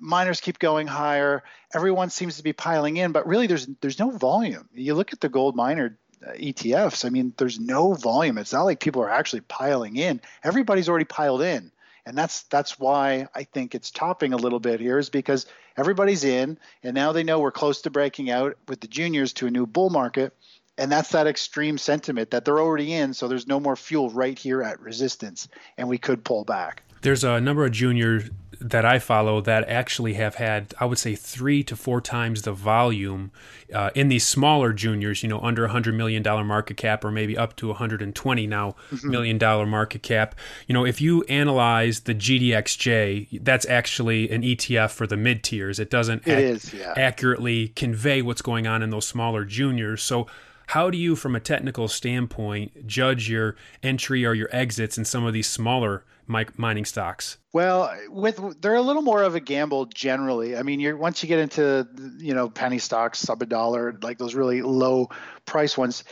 Miners 0.00 0.40
keep 0.40 0.58
going 0.58 0.86
higher. 0.86 1.42
Everyone 1.74 2.10
seems 2.10 2.36
to 2.36 2.42
be 2.42 2.52
piling 2.52 2.98
in, 2.98 3.12
but 3.12 3.26
really 3.26 3.46
there's 3.46 3.66
there's 3.80 3.98
no 3.98 4.10
volume. 4.10 4.68
You 4.74 4.94
look 4.94 5.14
at 5.14 5.20
the 5.20 5.30
gold 5.30 5.56
miner 5.56 5.98
ETFs, 6.26 7.04
I 7.04 7.10
mean, 7.10 7.32
there's 7.36 7.60
no 7.60 7.94
volume. 7.94 8.38
It's 8.38 8.52
not 8.52 8.64
like 8.64 8.80
people 8.80 9.02
are 9.02 9.10
actually 9.10 9.42
piling 9.42 9.96
in. 9.96 10.20
Everybody's 10.42 10.88
already 10.88 11.04
piled 11.04 11.42
in. 11.42 11.70
And 12.06 12.16
that's 12.16 12.44
that's 12.44 12.78
why 12.78 13.28
I 13.34 13.44
think 13.44 13.74
it's 13.74 13.90
topping 13.90 14.32
a 14.32 14.38
little 14.38 14.60
bit 14.60 14.80
here 14.80 14.98
is 14.98 15.10
because 15.10 15.44
everybody's 15.76 16.24
in 16.24 16.58
and 16.82 16.94
now 16.94 17.12
they 17.12 17.22
know 17.22 17.38
we're 17.38 17.50
close 17.50 17.82
to 17.82 17.90
breaking 17.90 18.30
out 18.30 18.56
with 18.66 18.80
the 18.80 18.88
juniors 18.88 19.34
to 19.34 19.46
a 19.46 19.50
new 19.50 19.66
bull 19.66 19.90
market. 19.90 20.34
And 20.78 20.90
that's 20.90 21.10
that 21.10 21.26
extreme 21.26 21.76
sentiment 21.76 22.30
that 22.30 22.44
they're 22.44 22.60
already 22.60 22.94
in, 22.94 23.12
so 23.12 23.26
there's 23.26 23.48
no 23.48 23.58
more 23.58 23.74
fuel 23.74 24.10
right 24.10 24.38
here 24.38 24.62
at 24.62 24.80
resistance, 24.80 25.48
and 25.76 25.88
we 25.88 25.98
could 25.98 26.24
pull 26.24 26.44
back. 26.44 26.84
There's 27.02 27.24
a 27.24 27.40
number 27.40 27.66
of 27.66 27.72
juniors 27.72 28.30
that 28.60 28.84
I 28.84 28.98
follow 28.98 29.40
that 29.42 29.68
actually 29.68 30.14
have 30.14 30.36
had, 30.36 30.74
I 30.80 30.84
would 30.84 30.98
say, 30.98 31.14
three 31.14 31.62
to 31.64 31.76
four 31.76 32.00
times 32.00 32.42
the 32.42 32.52
volume 32.52 33.30
uh, 33.72 33.90
in 33.94 34.08
these 34.08 34.26
smaller 34.26 34.72
juniors, 34.72 35.22
you 35.22 35.28
know, 35.28 35.40
under 35.40 35.64
a 35.64 35.68
$100 35.68 35.94
million 35.94 36.22
market 36.46 36.76
cap 36.76 37.04
or 37.04 37.10
maybe 37.10 37.36
up 37.36 37.54
to 37.56 37.68
120 37.68 38.46
now 38.46 38.74
mm-hmm. 38.90 39.10
million 39.10 39.38
dollar 39.38 39.66
market 39.66 40.02
cap. 40.02 40.34
You 40.66 40.72
know, 40.72 40.84
if 40.84 41.00
you 41.00 41.22
analyze 41.24 42.00
the 42.00 42.14
GDXJ, 42.14 43.44
that's 43.44 43.66
actually 43.66 44.30
an 44.30 44.42
ETF 44.42 44.90
for 44.90 45.06
the 45.06 45.16
mid 45.16 45.44
tiers. 45.44 45.78
It 45.78 45.90
doesn't 45.90 46.26
it 46.26 46.38
ac- 46.38 46.44
is, 46.44 46.74
yeah. 46.74 46.94
accurately 46.96 47.68
convey 47.68 48.22
what's 48.22 48.42
going 48.42 48.66
on 48.66 48.82
in 48.82 48.90
those 48.90 49.06
smaller 49.06 49.44
juniors. 49.44 50.02
So, 50.02 50.26
how 50.72 50.90
do 50.90 50.98
you, 50.98 51.16
from 51.16 51.34
a 51.34 51.40
technical 51.40 51.88
standpoint, 51.88 52.86
judge 52.86 53.30
your 53.30 53.56
entry 53.82 54.26
or 54.26 54.34
your 54.34 54.50
exits 54.52 54.98
in 54.98 55.06
some 55.06 55.24
of 55.24 55.32
these 55.32 55.48
smaller 55.48 56.04
mining 56.28 56.84
stocks? 56.84 57.38
Well, 57.52 57.92
with 58.08 58.60
they're 58.60 58.74
a 58.74 58.82
little 58.82 59.02
more 59.02 59.22
of 59.22 59.34
a 59.34 59.40
gamble 59.40 59.86
generally. 59.86 60.56
I 60.56 60.62
mean, 60.62 60.80
you're 60.80 60.96
once 60.96 61.22
you 61.22 61.28
get 61.28 61.38
into 61.38 61.88
you 62.18 62.34
know 62.34 62.48
penny 62.48 62.78
stocks, 62.78 63.18
sub 63.18 63.42
a 63.42 63.46
dollar, 63.46 63.98
like 64.02 64.18
those 64.18 64.34
really 64.34 64.62
low 64.62 65.08
price 65.46 65.76
ones, 65.76 66.04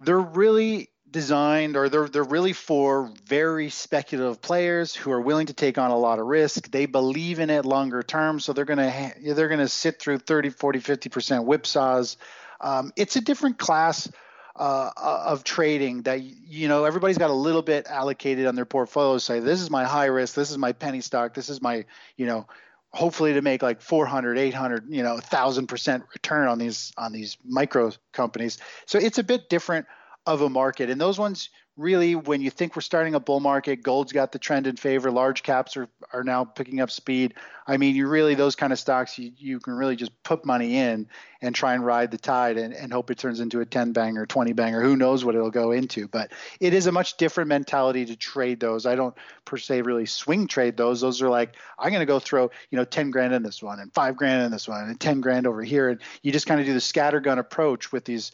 they're 0.00 0.18
really 0.18 0.90
designed 1.14 1.76
or 1.76 1.88
they're 1.88 2.08
they're 2.08 2.24
really 2.24 2.52
for 2.52 3.10
very 3.24 3.70
speculative 3.70 4.42
players 4.42 4.94
who 4.94 5.12
are 5.12 5.20
willing 5.20 5.46
to 5.46 5.54
take 5.54 5.78
on 5.78 5.90
a 5.90 5.96
lot 5.96 6.18
of 6.18 6.26
risk. 6.26 6.70
They 6.70 6.86
believe 6.86 7.38
in 7.38 7.50
it 7.50 7.64
longer 7.64 8.02
term, 8.02 8.40
so 8.40 8.52
they're 8.52 8.64
going 8.64 8.78
to 8.78 9.34
they're 9.34 9.48
going 9.48 9.60
to 9.60 9.68
sit 9.68 10.00
through 10.00 10.18
30, 10.18 10.50
40, 10.50 10.80
50% 10.80 11.46
whipsaws. 11.46 12.16
Um, 12.60 12.92
it's 12.96 13.16
a 13.16 13.20
different 13.20 13.58
class 13.58 14.10
uh, 14.56 14.90
of 14.96 15.44
trading 15.44 16.02
that 16.02 16.22
you 16.22 16.68
know 16.68 16.84
everybody's 16.84 17.18
got 17.18 17.30
a 17.30 17.34
little 17.34 17.62
bit 17.62 17.86
allocated 17.86 18.46
on 18.46 18.54
their 18.54 18.64
portfolio. 18.64 19.18
Say 19.18 19.40
this 19.40 19.60
is 19.60 19.70
my 19.70 19.84
high 19.84 20.06
risk, 20.06 20.34
this 20.34 20.50
is 20.50 20.58
my 20.58 20.72
penny 20.72 21.00
stock, 21.00 21.34
this 21.34 21.48
is 21.48 21.60
my 21.60 21.84
you 22.16 22.26
know 22.26 22.46
hopefully 22.94 23.32
to 23.34 23.42
make 23.42 23.60
like 23.60 23.80
400 23.80 24.38
800 24.38 24.84
you 24.88 25.02
know 25.02 25.16
1000% 25.16 26.02
return 26.14 26.48
on 26.48 26.58
these 26.58 26.92
on 26.96 27.12
these 27.12 27.36
micro 27.44 27.90
companies 28.12 28.58
so 28.86 28.98
it's 28.98 29.18
a 29.18 29.24
bit 29.24 29.48
different 29.48 29.86
of 30.26 30.42
a 30.42 30.48
market 30.48 30.88
and 30.88 31.00
those 31.00 31.18
ones 31.18 31.50
really 31.76 32.14
when 32.14 32.40
you 32.40 32.50
think 32.50 32.76
we're 32.76 32.82
starting 32.82 33.16
a 33.16 33.20
bull 33.20 33.40
market 33.40 33.82
gold's 33.82 34.12
got 34.12 34.30
the 34.30 34.38
trend 34.38 34.68
in 34.68 34.76
favor 34.76 35.10
large 35.10 35.42
caps 35.42 35.76
are, 35.76 35.88
are 36.12 36.22
now 36.22 36.44
picking 36.44 36.80
up 36.80 36.88
speed. 36.90 37.34
I 37.66 37.78
mean 37.78 37.96
you 37.96 38.06
really 38.06 38.36
those 38.36 38.54
kind 38.54 38.72
of 38.72 38.78
stocks 38.78 39.18
you, 39.18 39.32
you 39.36 39.58
can 39.58 39.74
really 39.74 39.96
just 39.96 40.22
put 40.22 40.44
money 40.44 40.76
in 40.76 41.08
and 41.42 41.52
try 41.52 41.74
and 41.74 41.84
ride 41.84 42.12
the 42.12 42.18
tide 42.18 42.58
and, 42.58 42.72
and 42.72 42.92
hope 42.92 43.10
it 43.10 43.18
turns 43.18 43.40
into 43.40 43.60
a 43.60 43.66
10 43.66 43.92
banger 43.92 44.24
20 44.24 44.52
banger 44.52 44.82
who 44.82 44.94
knows 44.94 45.24
what 45.24 45.34
it'll 45.34 45.50
go 45.50 45.72
into. 45.72 46.06
But 46.06 46.30
it 46.60 46.74
is 46.74 46.86
a 46.86 46.92
much 46.92 47.16
different 47.16 47.48
mentality 47.48 48.04
to 48.06 48.14
trade 48.14 48.60
those. 48.60 48.86
I 48.86 48.94
don't 48.94 49.14
per 49.44 49.56
se 49.56 49.82
really 49.82 50.06
swing 50.06 50.46
trade 50.46 50.76
those. 50.76 51.00
Those 51.00 51.22
are 51.22 51.28
like 51.28 51.56
i'm 51.78 51.90
going 51.90 52.00
to 52.00 52.06
go 52.06 52.20
throw 52.20 52.50
you 52.70 52.78
know 52.78 52.84
10 52.84 53.10
grand 53.10 53.34
in 53.34 53.42
this 53.42 53.62
one 53.62 53.80
and 53.80 53.92
5 53.92 54.16
grand 54.16 54.44
in 54.44 54.52
this 54.52 54.68
one 54.68 54.84
and 54.84 55.00
10 55.00 55.20
grand 55.20 55.48
over 55.48 55.62
here. 55.62 55.88
And 55.88 56.00
you 56.22 56.30
just 56.30 56.46
kind 56.46 56.60
of 56.60 56.66
do 56.66 56.72
the 56.72 56.78
scattergun 56.78 57.38
approach 57.38 57.90
with 57.90 58.04
these 58.04 58.30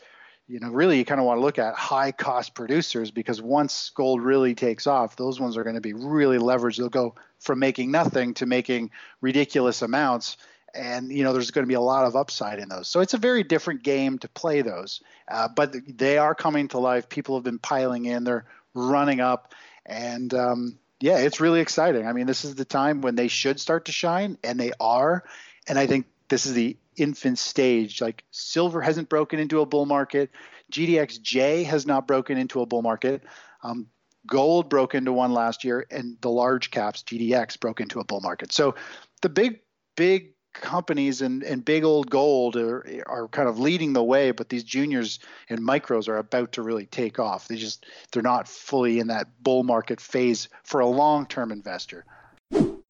you 0.51 0.59
know, 0.59 0.69
really 0.69 0.99
you 0.99 1.05
kind 1.05 1.21
of 1.21 1.27
want 1.27 1.39
to 1.39 1.43
look 1.43 1.61
at 1.61 1.77
high 1.77 2.11
cost 2.11 2.55
producers 2.55 3.13
because 3.13 3.41
once 3.41 3.91
gold 3.95 4.21
really 4.21 4.57
takes 4.57 4.89
off, 4.89 5.15
those 5.15 5.39
ones 5.39 5.57
are 5.57 5.63
going 5.63 5.77
to 5.77 5.81
be 5.81 5.93
really 5.93 6.39
leveraged. 6.39 6.79
They'll 6.79 6.89
go 6.89 7.15
from 7.39 7.61
making 7.61 7.93
nothing 7.93 8.35
to 8.35 8.47
making 8.47 8.91
ridiculous 9.21 9.81
amounts. 9.83 10.37
And, 10.75 11.13
you 11.13 11.23
know, 11.23 11.33
there's 11.33 11.53
going 11.53 11.65
to 11.65 11.69
be 11.69 11.75
a 11.75 11.81
lot 11.81 12.05
of 12.05 12.17
upside 12.17 12.59
in 12.59 12.69
those. 12.69 12.89
So 12.89 12.99
it's 12.99 13.15
a 13.15 13.19
very 13.19 13.45
different 13.45 13.85
game 13.85 14.19
to 14.19 14.29
play 14.29 14.63
those. 14.63 15.01
Uh, 15.31 15.47
but 15.55 15.75
they 15.87 16.19
are 16.19 16.35
coming 16.35 16.67
to 16.69 16.79
life. 16.79 17.09
People 17.09 17.37
have 17.37 17.45
been 17.45 17.61
piling 17.61 18.07
in, 18.07 18.25
they're 18.25 18.47
running 18.75 19.21
up. 19.21 19.55
And, 19.87 20.35
um, 20.35 20.79
yeah, 20.99 21.19
it's 21.19 21.39
really 21.39 21.61
exciting. 21.61 22.09
I 22.09 22.13
mean, 22.13 22.27
this 22.27 22.45
is 22.45 22.57
the 22.57 22.65
time 22.65 23.03
when 23.03 23.15
they 23.15 23.29
should 23.29 23.61
start 23.61 23.85
to 23.85 23.93
shine, 23.93 24.37
and 24.43 24.59
they 24.59 24.73
are. 24.81 25.25
And 25.69 25.79
I 25.79 25.87
think 25.87 26.07
this 26.29 26.45
is 26.45 26.55
the 26.55 26.77
infant 27.01 27.39
stage. 27.39 28.01
Like 28.01 28.25
silver 28.31 28.81
hasn't 28.81 29.09
broken 29.09 29.39
into 29.39 29.61
a 29.61 29.67
bull 29.67 29.87
market, 29.87 30.31
GDXJ 30.73 31.65
has 31.65 31.87
not 31.87 32.07
broken 32.07 32.39
into 32.39 32.61
a 32.61 32.67
bull 32.67 32.83
market. 32.83 33.23
Um, 33.63 33.89
Gold 34.27 34.69
broke 34.69 34.95
into 34.95 35.13
one 35.13 35.33
last 35.33 35.65
year, 35.65 35.87
and 35.91 36.17
the 36.21 36.31
large 36.31 36.71
caps, 36.71 37.03
GDX, 37.03 37.59
broke 37.59 37.81
into 37.81 38.01
a 38.01 38.05
bull 38.05 38.21
market. 38.21 38.53
So 38.53 38.75
the 39.23 39.31
big, 39.31 39.61
big 39.97 40.35
companies 40.53 41.23
and, 41.23 41.43
and 41.43 41.65
big 41.65 41.85
old 41.85 42.11
gold 42.11 42.57
are, 42.57 43.03
are 43.07 43.29
kind 43.29 43.49
of 43.49 43.59
leading 43.59 43.93
the 43.93 44.03
way, 44.03 44.31
but 44.31 44.49
these 44.49 44.65
juniors 44.65 45.21
and 45.49 45.61
micros 45.61 46.09
are 46.09 46.19
about 46.19 46.53
to 46.53 46.63
really 46.63 46.87
take 46.87 47.19
off. 47.19 47.49
They 47.49 47.57
just 47.57 47.87
they're 48.13 48.23
not 48.23 48.49
fully 48.49 48.99
in 48.99 49.07
that 49.07 49.43
bull 49.43 49.63
market 49.63 50.01
phase 50.01 50.49
for 50.65 50.81
a 50.81 50.87
long 50.87 51.27
term 51.27 51.51
investor. 51.51 52.05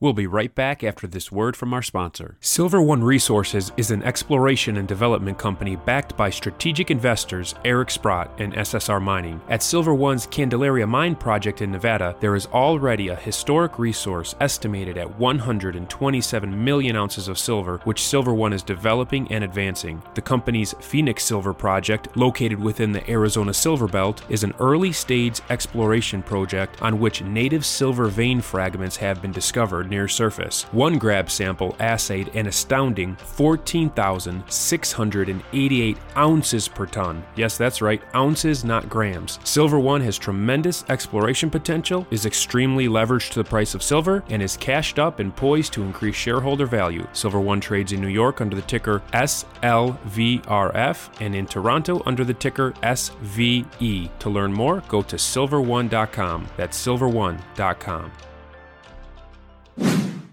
We'll 0.02 0.14
be 0.14 0.26
right 0.26 0.54
back 0.54 0.82
after 0.82 1.06
this 1.06 1.30
word 1.30 1.58
from 1.58 1.74
our 1.74 1.82
sponsor. 1.82 2.38
Silver 2.40 2.80
One 2.80 3.04
Resources 3.04 3.70
is 3.76 3.90
an 3.90 4.02
exploration 4.02 4.78
and 4.78 4.88
development 4.88 5.36
company 5.36 5.76
backed 5.76 6.16
by 6.16 6.30
strategic 6.30 6.90
investors 6.90 7.54
Eric 7.66 7.90
Sprott 7.90 8.30
and 8.38 8.54
SSR 8.54 9.02
Mining. 9.02 9.42
At 9.50 9.62
Silver 9.62 9.92
One's 9.92 10.26
Candelaria 10.26 10.86
Mine 10.86 11.16
project 11.16 11.60
in 11.60 11.70
Nevada, 11.70 12.16
there 12.18 12.34
is 12.34 12.46
already 12.46 13.08
a 13.08 13.14
historic 13.14 13.78
resource 13.78 14.34
estimated 14.40 14.96
at 14.96 15.18
127 15.18 16.64
million 16.64 16.96
ounces 16.96 17.28
of 17.28 17.38
silver, 17.38 17.82
which 17.84 18.02
Silver 18.02 18.32
One 18.32 18.54
is 18.54 18.62
developing 18.62 19.30
and 19.30 19.44
advancing. 19.44 20.02
The 20.14 20.22
company's 20.22 20.72
Phoenix 20.80 21.24
Silver 21.24 21.52
project, 21.52 22.16
located 22.16 22.58
within 22.58 22.92
the 22.92 23.10
Arizona 23.10 23.52
Silver 23.52 23.86
Belt, 23.86 24.22
is 24.30 24.44
an 24.44 24.54
early 24.60 24.92
stage 24.92 25.42
exploration 25.50 26.22
project 26.22 26.80
on 26.80 27.00
which 27.00 27.20
native 27.20 27.66
silver 27.66 28.06
vein 28.06 28.40
fragments 28.40 28.96
have 28.96 29.20
been 29.20 29.32
discovered 29.32 29.89
near 29.90 30.08
surface. 30.08 30.62
One 30.72 30.98
grab 30.98 31.30
sample 31.30 31.76
assayed 31.80 32.34
an 32.34 32.46
astounding 32.46 33.16
14,688 33.16 35.98
ounces 36.16 36.68
per 36.68 36.86
ton. 36.86 37.22
Yes, 37.36 37.58
that's 37.58 37.82
right, 37.82 38.00
ounces, 38.14 38.64
not 38.64 38.88
grams. 38.88 39.38
Silver 39.44 39.78
One 39.78 40.00
has 40.00 40.16
tremendous 40.16 40.84
exploration 40.88 41.50
potential, 41.50 42.06
is 42.10 42.24
extremely 42.26 42.86
leveraged 42.86 43.30
to 43.30 43.42
the 43.42 43.48
price 43.48 43.74
of 43.74 43.82
silver, 43.82 44.22
and 44.28 44.42
is 44.42 44.56
cashed 44.56 44.98
up 44.98 45.20
and 45.20 45.34
poised 45.34 45.72
to 45.74 45.82
increase 45.82 46.16
shareholder 46.16 46.66
value. 46.66 47.06
Silver 47.12 47.40
One 47.40 47.60
trades 47.60 47.92
in 47.92 48.00
New 48.00 48.08
York 48.08 48.40
under 48.40 48.56
the 48.56 48.62
ticker 48.62 49.02
SLVRF 49.12 51.10
and 51.20 51.34
in 51.34 51.46
Toronto 51.46 52.02
under 52.06 52.24
the 52.24 52.34
ticker 52.34 52.72
SVE. 52.82 54.10
To 54.18 54.30
learn 54.30 54.52
more, 54.52 54.82
go 54.88 55.02
to 55.02 55.16
silverone.com. 55.16 56.46
That's 56.56 56.86
silverone.com. 56.86 58.12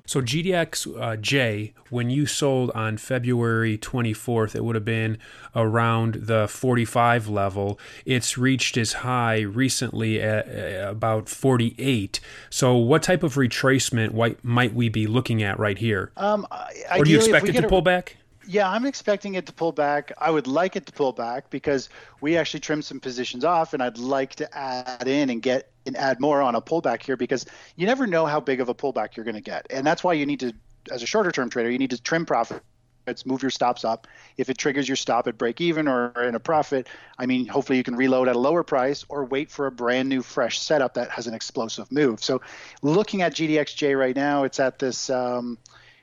So 0.07 0.21
GDX 0.21 0.99
uh, 0.99 1.17
J, 1.17 1.73
when 1.89 2.09
you 2.09 2.25
sold 2.25 2.71
on 2.71 2.95
February 2.95 3.77
24th, 3.77 4.55
it 4.55 4.63
would 4.63 4.75
have 4.75 4.85
been 4.85 5.17
around 5.53 6.13
the 6.13 6.47
45 6.47 7.27
level. 7.27 7.77
It's 8.05 8.37
reached 8.37 8.77
as 8.77 8.93
high 8.93 9.41
recently 9.41 10.21
at, 10.21 10.47
about 10.87 11.27
48. 11.27 12.21
So 12.49 12.77
what 12.77 13.03
type 13.03 13.21
of 13.21 13.35
retracement 13.35 14.43
might 14.43 14.73
we 14.73 14.87
be 14.87 15.07
looking 15.07 15.43
at 15.43 15.59
right 15.59 15.77
here? 15.77 16.11
Um, 16.15 16.47
or 16.97 17.03
do 17.03 17.11
you 17.11 17.17
expect 17.17 17.49
it 17.49 17.53
to 17.53 17.67
pull 17.67 17.81
back? 17.81 18.15
Yeah, 18.49 18.69
I'm 18.69 18.85
expecting 18.85 19.35
it 19.35 19.45
to 19.47 19.53
pull 19.53 19.73
back. 19.73 20.13
I 20.17 20.31
would 20.31 20.47
like 20.47 20.77
it 20.77 20.85
to 20.85 20.93
pull 20.93 21.11
back 21.11 21.49
because 21.49 21.89
we 22.21 22.37
actually 22.37 22.61
trimmed 22.61 22.85
some 22.85 23.01
positions 23.01 23.43
off, 23.43 23.73
and 23.73 23.83
I'd 23.83 23.97
like 23.97 24.35
to 24.35 24.57
add 24.57 25.05
in 25.05 25.29
and 25.29 25.41
get 25.41 25.69
and 25.85 25.97
add 25.97 26.21
more 26.21 26.41
on 26.41 26.55
a 26.55 26.61
pullback 26.61 27.03
here 27.03 27.17
because 27.17 27.45
you 27.75 27.85
never 27.85 28.07
know 28.07 28.25
how 28.25 28.39
big 28.39 28.61
of 28.61 28.69
a 28.69 28.73
pullback 28.73 29.15
you're 29.15 29.25
going 29.25 29.35
to 29.35 29.41
get, 29.41 29.67
and 29.69 29.85
that's 29.85 30.01
why 30.01 30.13
you 30.13 30.25
need 30.25 30.39
to, 30.39 30.53
as 30.91 31.03
a 31.03 31.05
shorter 31.05 31.31
term 31.31 31.49
trader, 31.49 31.69
you 31.69 31.77
need 31.77 31.89
to 31.89 32.01
trim 32.01 32.25
profits, 32.25 32.61
move 33.25 33.41
your 33.41 33.51
stops 33.51 33.83
up. 33.83 34.07
If 34.37 34.49
it 34.49 34.57
triggers 34.57 34.87
your 34.87 34.95
stop 34.95 35.27
at 35.27 35.37
break 35.37 35.59
even 35.59 35.89
or 35.89 36.13
in 36.23 36.33
a 36.33 36.39
profit, 36.39 36.87
I 37.19 37.25
mean, 37.25 37.47
hopefully 37.47 37.77
you 37.77 37.83
can 37.83 37.97
reload 37.97 38.29
at 38.29 38.37
a 38.37 38.39
lower 38.39 38.63
price 38.63 39.05
or 39.09 39.25
wait 39.25 39.51
for 39.51 39.67
a 39.67 39.71
brand 39.71 40.07
new 40.07 40.21
fresh 40.21 40.59
setup 40.59 40.93
that 40.93 41.09
has 41.11 41.27
an 41.27 41.33
explosive 41.33 41.91
move. 41.91 42.23
So, 42.23 42.41
looking 42.81 43.23
at 43.23 43.33
GDXJ 43.33 43.99
right 43.99 44.15
now, 44.15 44.45
it's 44.45 44.61
at 44.61 44.79
this. 44.79 45.09
Um, 45.09 45.57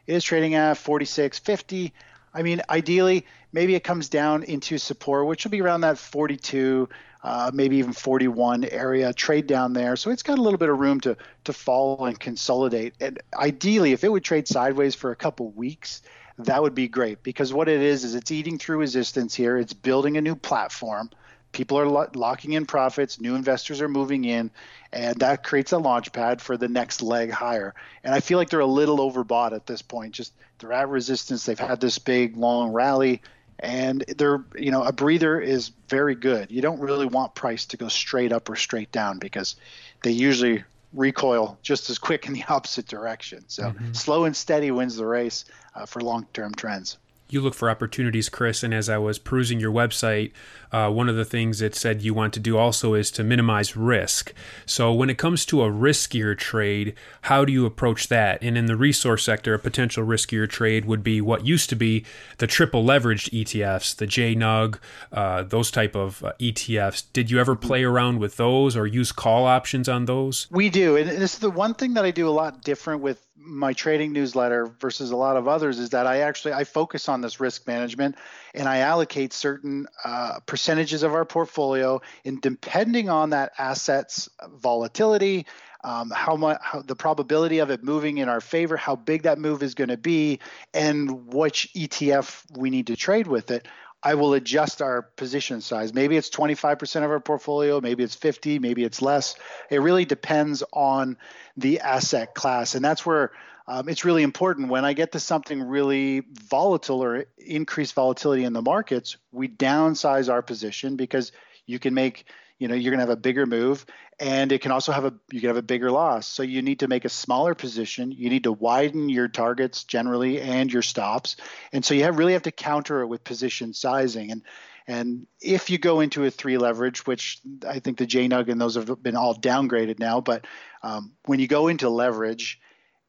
it 0.06 0.14
is 0.14 0.22
trading 0.22 0.54
at 0.54 0.76
46.50. 0.76 1.92
I 2.34 2.42
mean, 2.42 2.60
ideally, 2.68 3.26
maybe 3.52 3.76
it 3.76 3.84
comes 3.84 4.08
down 4.08 4.42
into 4.42 4.76
support, 4.76 5.26
which 5.26 5.44
will 5.44 5.52
be 5.52 5.62
around 5.62 5.82
that 5.82 5.96
42, 5.96 6.88
uh, 7.22 7.50
maybe 7.54 7.76
even 7.76 7.92
41 7.92 8.64
area, 8.64 9.12
trade 9.12 9.46
down 9.46 9.72
there. 9.72 9.94
So 9.94 10.10
it's 10.10 10.24
got 10.24 10.38
a 10.38 10.42
little 10.42 10.58
bit 10.58 10.68
of 10.68 10.78
room 10.78 11.00
to 11.02 11.16
to 11.44 11.52
fall 11.52 12.06
and 12.06 12.18
consolidate. 12.18 12.94
And 13.00 13.20
ideally, 13.32 13.92
if 13.92 14.02
it 14.02 14.10
would 14.10 14.24
trade 14.24 14.48
sideways 14.48 14.96
for 14.96 15.12
a 15.12 15.16
couple 15.16 15.50
weeks, 15.50 16.02
that 16.38 16.60
would 16.60 16.74
be 16.74 16.88
great 16.88 17.22
because 17.22 17.52
what 17.52 17.68
it 17.68 17.80
is 17.80 18.02
is 18.02 18.16
it's 18.16 18.32
eating 18.32 18.58
through 18.58 18.78
resistance 18.78 19.34
here. 19.34 19.56
It's 19.56 19.72
building 19.72 20.16
a 20.16 20.20
new 20.20 20.34
platform. 20.34 21.10
People 21.54 21.78
are 21.78 21.88
lo- 21.88 22.10
locking 22.14 22.52
in 22.52 22.66
profits. 22.66 23.20
New 23.20 23.36
investors 23.36 23.80
are 23.80 23.88
moving 23.88 24.24
in, 24.24 24.50
and 24.92 25.16
that 25.20 25.44
creates 25.44 25.72
a 25.72 25.78
launch 25.78 26.12
pad 26.12 26.42
for 26.42 26.56
the 26.56 26.68
next 26.68 27.00
leg 27.00 27.30
higher. 27.30 27.74
And 28.02 28.12
I 28.12 28.20
feel 28.20 28.36
like 28.36 28.50
they're 28.50 28.60
a 28.60 28.66
little 28.66 28.98
overbought 28.98 29.52
at 29.52 29.66
this 29.66 29.80
point. 29.80 30.12
Just 30.12 30.32
they're 30.58 30.72
at 30.72 30.88
resistance. 30.88 31.46
They've 31.46 31.58
had 31.58 31.80
this 31.80 31.98
big 31.98 32.36
long 32.36 32.72
rally, 32.72 33.22
and 33.60 34.04
they're 34.18 34.44
you 34.56 34.72
know 34.72 34.82
a 34.82 34.92
breather 34.92 35.40
is 35.40 35.70
very 35.88 36.16
good. 36.16 36.50
You 36.50 36.60
don't 36.60 36.80
really 36.80 37.06
want 37.06 37.34
price 37.34 37.64
to 37.66 37.76
go 37.76 37.88
straight 37.88 38.32
up 38.32 38.50
or 38.50 38.56
straight 38.56 38.90
down 38.92 39.18
because 39.18 39.56
they 40.02 40.10
usually 40.10 40.64
recoil 40.92 41.56
just 41.62 41.88
as 41.88 41.98
quick 41.98 42.26
in 42.26 42.32
the 42.32 42.44
opposite 42.48 42.88
direction. 42.88 43.44
So 43.46 43.62
mm-hmm. 43.62 43.92
slow 43.92 44.24
and 44.24 44.36
steady 44.36 44.72
wins 44.72 44.96
the 44.96 45.06
race 45.06 45.44
uh, 45.74 45.86
for 45.86 46.00
long-term 46.00 46.54
trends 46.56 46.98
you 47.34 47.40
look 47.40 47.54
for 47.54 47.68
opportunities, 47.68 48.28
Chris. 48.28 48.62
And 48.62 48.72
as 48.72 48.88
I 48.88 48.98
was 48.98 49.18
perusing 49.18 49.60
your 49.60 49.72
website, 49.72 50.32
uh, 50.74 50.90
one 50.90 51.08
of 51.08 51.14
the 51.14 51.24
things 51.24 51.62
it 51.62 51.72
said 51.72 52.02
you 52.02 52.12
want 52.12 52.34
to 52.34 52.40
do 52.40 52.58
also 52.58 52.94
is 52.94 53.12
to 53.12 53.22
minimize 53.22 53.76
risk. 53.76 54.34
So 54.66 54.92
when 54.92 55.08
it 55.08 55.16
comes 55.16 55.46
to 55.46 55.62
a 55.62 55.70
riskier 55.70 56.36
trade, 56.36 56.96
how 57.22 57.44
do 57.44 57.52
you 57.52 57.64
approach 57.64 58.08
that? 58.08 58.42
And 58.42 58.58
in 58.58 58.66
the 58.66 58.74
resource 58.74 59.22
sector, 59.22 59.54
a 59.54 59.58
potential 59.60 60.04
riskier 60.04 60.48
trade 60.48 60.84
would 60.86 61.04
be 61.04 61.20
what 61.20 61.46
used 61.46 61.70
to 61.70 61.76
be 61.76 62.04
the 62.38 62.48
triple 62.48 62.82
leveraged 62.82 63.30
ETFs, 63.30 63.94
the 63.94 64.08
JNUG, 64.08 64.80
uh, 65.12 65.44
those 65.44 65.70
type 65.70 65.94
of 65.94 66.24
uh, 66.24 66.32
ETFs. 66.40 67.04
Did 67.12 67.30
you 67.30 67.38
ever 67.38 67.54
play 67.54 67.84
around 67.84 68.18
with 68.18 68.36
those 68.36 68.76
or 68.76 68.84
use 68.84 69.12
call 69.12 69.46
options 69.46 69.88
on 69.88 70.06
those? 70.06 70.48
We 70.50 70.70
do, 70.70 70.96
and 70.96 71.08
this 71.08 71.34
is 71.34 71.38
the 71.38 71.50
one 71.50 71.74
thing 71.74 71.94
that 71.94 72.04
I 72.04 72.10
do 72.10 72.28
a 72.28 72.34
lot 72.34 72.62
different 72.62 73.00
with 73.00 73.24
my 73.44 73.72
trading 73.74 74.12
newsletter 74.12 74.66
versus 74.80 75.10
a 75.10 75.16
lot 75.16 75.36
of 75.36 75.46
others 75.46 75.78
is 75.78 75.90
that 75.90 76.06
I 76.06 76.20
actually 76.20 76.54
I 76.54 76.64
focus 76.64 77.08
on 77.08 77.20
this 77.20 77.40
risk 77.40 77.66
management 77.66 78.16
and 78.54 78.68
I 78.68 78.78
allocate 78.78 79.32
certain 79.32 79.86
uh, 80.04 80.40
percentages 80.46 80.63
of 80.68 81.14
our 81.14 81.24
portfolio 81.24 82.00
and 82.24 82.40
depending 82.40 83.08
on 83.08 83.30
that 83.30 83.52
asset's 83.58 84.28
volatility, 84.56 85.46
um, 85.82 86.10
how 86.10 86.36
much 86.36 86.58
how, 86.62 86.82
the 86.82 86.96
probability 86.96 87.58
of 87.58 87.70
it 87.70 87.84
moving 87.84 88.18
in 88.18 88.28
our 88.28 88.40
favor, 88.40 88.76
how 88.76 88.96
big 88.96 89.22
that 89.24 89.38
move 89.38 89.62
is 89.62 89.74
going 89.74 89.90
to 89.90 89.98
be, 89.98 90.40
and 90.72 91.32
which 91.32 91.70
ETF 91.74 92.44
we 92.56 92.70
need 92.70 92.86
to 92.86 92.96
trade 92.96 93.26
with 93.26 93.50
it. 93.50 93.68
I 94.02 94.14
will 94.14 94.34
adjust 94.34 94.82
our 94.82 95.02
position 95.02 95.62
size. 95.62 95.94
Maybe 95.94 96.18
it's 96.18 96.28
25% 96.28 97.04
of 97.04 97.10
our 97.10 97.20
portfolio, 97.20 97.80
maybe 97.80 98.02
it's 98.02 98.14
50, 98.14 98.58
maybe 98.58 98.84
it's 98.84 99.00
less. 99.00 99.34
It 99.70 99.80
really 99.80 100.04
depends 100.04 100.62
on 100.72 101.16
the 101.56 101.80
asset 101.80 102.34
class. 102.34 102.74
And 102.74 102.84
that's 102.84 103.06
where 103.06 103.32
um, 103.66 103.88
it's 103.88 104.04
really 104.04 104.22
important. 104.22 104.68
When 104.68 104.84
I 104.84 104.92
get 104.92 105.12
to 105.12 105.20
something 105.20 105.62
really 105.62 106.22
volatile 106.30 107.02
or 107.02 107.24
increased 107.38 107.94
volatility 107.94 108.44
in 108.44 108.52
the 108.52 108.62
markets, 108.62 109.16
we 109.32 109.48
downsize 109.48 110.30
our 110.30 110.42
position 110.42 110.96
because 110.96 111.32
you 111.66 111.78
can 111.78 111.94
make 111.94 112.26
you 112.58 112.68
know 112.68 112.74
you're 112.74 112.92
going 112.92 113.00
to 113.00 113.06
have 113.06 113.18
a 113.18 113.20
bigger 113.20 113.46
move 113.46 113.84
and 114.20 114.52
it 114.52 114.60
can 114.60 114.70
also 114.70 114.92
have 114.92 115.04
a 115.04 115.14
you 115.32 115.40
can 115.40 115.48
have 115.48 115.56
a 115.56 115.62
bigger 115.62 115.90
loss. 115.90 116.26
So 116.26 116.42
you 116.42 116.62
need 116.62 116.80
to 116.80 116.88
make 116.88 117.04
a 117.04 117.08
smaller 117.08 117.54
position. 117.54 118.12
You 118.12 118.30
need 118.30 118.44
to 118.44 118.52
widen 118.52 119.08
your 119.08 119.28
targets 119.28 119.84
generally 119.84 120.40
and 120.40 120.72
your 120.72 120.82
stops. 120.82 121.36
And 121.72 121.84
so 121.84 121.94
you 121.94 122.04
have, 122.04 122.18
really 122.18 122.34
have 122.34 122.42
to 122.42 122.52
counter 122.52 123.00
it 123.00 123.06
with 123.06 123.24
position 123.24 123.72
sizing. 123.72 124.30
And 124.30 124.42
and 124.86 125.26
if 125.40 125.70
you 125.70 125.78
go 125.78 126.00
into 126.00 126.24
a 126.24 126.30
three 126.30 126.58
leverage 126.58 127.06
which 127.06 127.40
i 127.66 127.78
think 127.78 127.96
the 127.96 128.06
jnug 128.06 128.50
and 128.50 128.60
those 128.60 128.74
have 128.74 129.02
been 129.02 129.16
all 129.16 129.34
downgraded 129.34 129.98
now 129.98 130.20
but 130.20 130.46
um, 130.82 131.12
when 131.24 131.40
you 131.40 131.48
go 131.48 131.68
into 131.68 131.88
leverage 131.88 132.60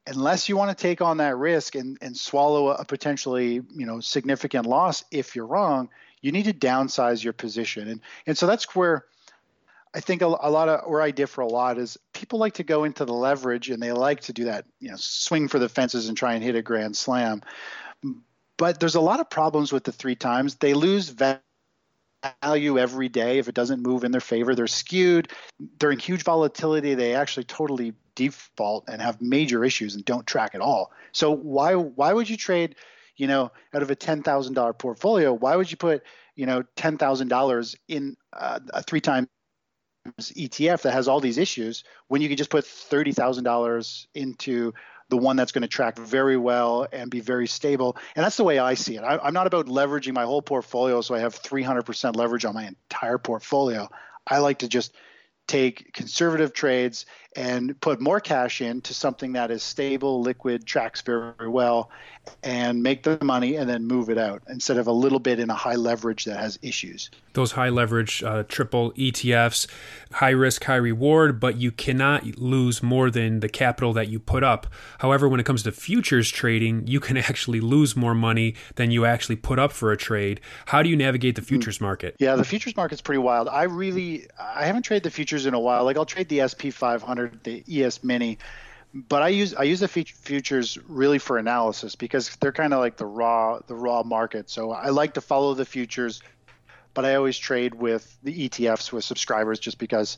unless 0.07 0.47
you 0.47 0.55
want 0.57 0.75
to 0.75 0.81
take 0.81 1.01
on 1.01 1.17
that 1.17 1.37
risk 1.37 1.75
and, 1.75 1.97
and 2.01 2.15
swallow 2.15 2.69
a 2.69 2.85
potentially 2.85 3.61
you 3.75 3.85
know 3.85 3.99
significant 3.99 4.65
loss 4.65 5.03
if 5.11 5.35
you're 5.35 5.47
wrong 5.47 5.89
you 6.21 6.31
need 6.31 6.45
to 6.45 6.53
downsize 6.53 7.23
your 7.23 7.33
position 7.33 7.87
and 7.87 8.01
and 8.27 8.37
so 8.37 8.47
that's 8.47 8.75
where 8.75 9.05
I 9.95 10.01
think 10.01 10.21
a, 10.21 10.25
a, 10.25 10.51
lot 10.51 10.67
of 10.67 10.89
where 10.89 11.01
I 11.01 11.11
differ 11.11 11.39
a 11.39 11.47
lot 11.47 11.77
is 11.77 11.97
people 12.11 12.37
like 12.37 12.55
to 12.55 12.63
go 12.63 12.83
into 12.83 13.05
the 13.05 13.13
leverage 13.13 13.69
and 13.69 13.81
they 13.81 13.93
like 13.93 14.19
to 14.21 14.33
do 14.33 14.43
that, 14.43 14.65
you 14.81 14.89
know, 14.89 14.97
swing 14.97 15.47
for 15.47 15.57
the 15.57 15.69
fences 15.69 16.09
and 16.09 16.17
try 16.17 16.33
and 16.33 16.43
hit 16.43 16.57
a 16.57 16.61
grand 16.61 16.97
slam. 16.97 17.41
But 18.57 18.81
there's 18.81 18.95
a 18.95 19.01
lot 19.01 19.21
of 19.21 19.29
problems 19.29 19.71
with 19.71 19.85
the 19.85 19.93
three 19.93 20.17
times. 20.17 20.55
They 20.55 20.73
lose 20.73 21.07
value 21.07 22.77
every 22.77 23.07
day 23.07 23.37
if 23.37 23.47
it 23.47 23.55
doesn't 23.55 23.81
move 23.81 24.03
in 24.03 24.11
their 24.11 24.19
favor. 24.19 24.53
They're 24.53 24.67
skewed. 24.67 25.31
In 25.81 25.99
huge 25.99 26.23
volatility. 26.23 26.95
They 26.95 27.15
actually 27.15 27.45
totally 27.45 27.93
default 28.15 28.85
and 28.87 29.01
have 29.01 29.21
major 29.21 29.63
issues 29.63 29.95
and 29.95 30.05
don't 30.05 30.25
track 30.25 30.55
at 30.55 30.61
all. 30.61 30.91
So 31.11 31.31
why 31.31 31.75
why 31.75 32.13
would 32.13 32.29
you 32.29 32.37
trade, 32.37 32.75
you 33.17 33.27
know, 33.27 33.51
out 33.73 33.81
of 33.81 33.91
a 33.91 33.95
ten 33.95 34.23
thousand 34.23 34.53
dollar 34.53 34.73
portfolio? 34.73 35.33
Why 35.33 35.55
would 35.55 35.69
you 35.69 35.77
put 35.77 36.03
you 36.35 36.45
know 36.45 36.63
ten 36.75 36.97
thousand 36.97 37.27
dollars 37.27 37.75
in 37.87 38.17
uh, 38.33 38.59
a 38.73 38.83
three 38.83 39.01
times 39.01 39.27
ETF 40.19 40.83
that 40.83 40.93
has 40.93 41.07
all 41.07 41.19
these 41.19 41.37
issues 41.37 41.83
when 42.07 42.21
you 42.21 42.27
can 42.27 42.37
just 42.37 42.49
put 42.49 42.65
$30,000 42.65 44.05
into 44.13 44.73
the 45.09 45.17
one 45.17 45.35
that's 45.35 45.51
going 45.51 45.61
to 45.61 45.67
track 45.67 45.97
very 45.97 46.37
well 46.37 46.87
and 46.91 47.11
be 47.11 47.19
very 47.19 47.47
stable. 47.47 47.97
And 48.15 48.23
that's 48.23 48.37
the 48.37 48.43
way 48.43 48.59
I 48.59 48.73
see 48.73 48.97
it. 48.97 49.01
I, 49.01 49.27
am 49.27 49.33
not 49.33 49.47
about 49.47 49.67
leveraging 49.67 50.13
my 50.13 50.23
whole 50.23 50.41
portfolio 50.41 51.01
so 51.01 51.15
I 51.15 51.19
have 51.19 51.41
300% 51.41 52.15
leverage 52.15 52.45
on 52.45 52.53
my 52.53 52.67
entire 52.67 53.17
portfolio. 53.17 53.89
I 54.27 54.39
like 54.39 54.59
to 54.59 54.67
just 54.67 54.95
take 55.47 55.93
conservative 55.93 56.53
trades 56.53 57.05
and 57.35 57.79
put 57.81 57.99
more 57.99 58.19
cash 58.19 58.61
into 58.61 58.93
something 58.93 59.33
that 59.33 59.51
is 59.51 59.63
stable, 59.63 60.21
liquid, 60.21 60.65
tracks 60.65 61.01
very 61.01 61.47
well, 61.47 61.89
and 62.43 62.81
make 62.81 63.03
the 63.03 63.17
money 63.23 63.55
and 63.55 63.69
then 63.69 63.85
move 63.85 64.09
it 64.09 64.17
out 64.17 64.41
instead 64.49 64.77
of 64.77 64.87
a 64.87 64.91
little 64.91 65.19
bit 65.19 65.39
in 65.39 65.49
a 65.49 65.53
high 65.53 65.75
leverage 65.75 66.25
that 66.25 66.37
has 66.37 66.57
issues. 66.61 67.09
Those 67.33 67.51
high 67.51 67.69
leverage 67.69 68.23
uh, 68.23 68.43
triple 68.43 68.93
ETFs, 68.93 69.67
high 70.13 70.29
risk, 70.29 70.63
high 70.63 70.75
reward, 70.75 71.39
but 71.39 71.57
you 71.57 71.71
cannot 71.71 72.37
lose 72.37 72.81
more 72.81 73.09
than 73.09 73.41
the 73.41 73.49
capital 73.49 73.91
that 73.93 74.07
you 74.07 74.19
put 74.19 74.43
up. 74.43 74.67
However, 74.99 75.27
when 75.27 75.39
it 75.39 75.45
comes 75.45 75.63
to 75.63 75.71
futures 75.71 76.29
trading, 76.29 76.87
you 76.87 76.99
can 76.99 77.17
actually 77.17 77.59
lose 77.59 77.95
more 77.95 78.15
money 78.15 78.55
than 78.75 78.91
you 78.91 79.05
actually 79.05 79.35
put 79.35 79.59
up 79.59 79.71
for 79.71 79.91
a 79.91 79.97
trade. 79.97 80.39
How 80.67 80.81
do 80.81 80.89
you 80.89 80.95
navigate 80.95 81.35
the 81.35 81.41
hmm. 81.41 81.47
futures 81.47 81.81
market? 81.81 82.15
Yeah, 82.19 82.35
the 82.35 82.45
futures 82.45 82.75
market's 82.77 83.01
pretty 83.01 83.19
wild. 83.19 83.49
I 83.49 83.63
really 83.63 84.27
I 84.39 84.65
haven't 84.65 84.83
traded 84.83 85.03
the 85.03 85.11
futures 85.11 85.45
in 85.45 85.53
a 85.53 85.59
while. 85.59 85.83
Like 85.83 85.97
I'll 85.97 86.05
trade 86.05 86.29
the 86.29 86.47
SP 86.47 86.71
500, 86.71 87.24
the 87.43 87.63
ES 87.69 88.03
Mini 88.03 88.37
but 88.95 89.21
I 89.21 89.27
use 89.27 89.53
I 89.53 89.63
use 89.63 89.81
the 89.81 89.89
futures 89.89 90.77
really 90.87 91.19
for 91.19 91.37
analysis 91.37 91.95
because 91.95 92.33
they're 92.37 92.53
kind 92.53 92.73
of 92.73 92.79
like 92.79 92.95
the 92.95 93.05
raw 93.05 93.59
the 93.67 93.75
raw 93.75 94.03
market. 94.03 94.49
So 94.49 94.71
I 94.71 94.89
like 94.89 95.15
to 95.15 95.21
follow 95.21 95.53
the 95.53 95.65
futures, 95.65 96.21
but 96.93 97.03
I 97.03 97.15
always 97.15 97.37
trade 97.37 97.75
with 97.75 98.17
the 98.23 98.47
ETFs 98.47 98.93
with 98.93 99.03
subscribers 99.03 99.59
just 99.59 99.79
because 99.79 100.17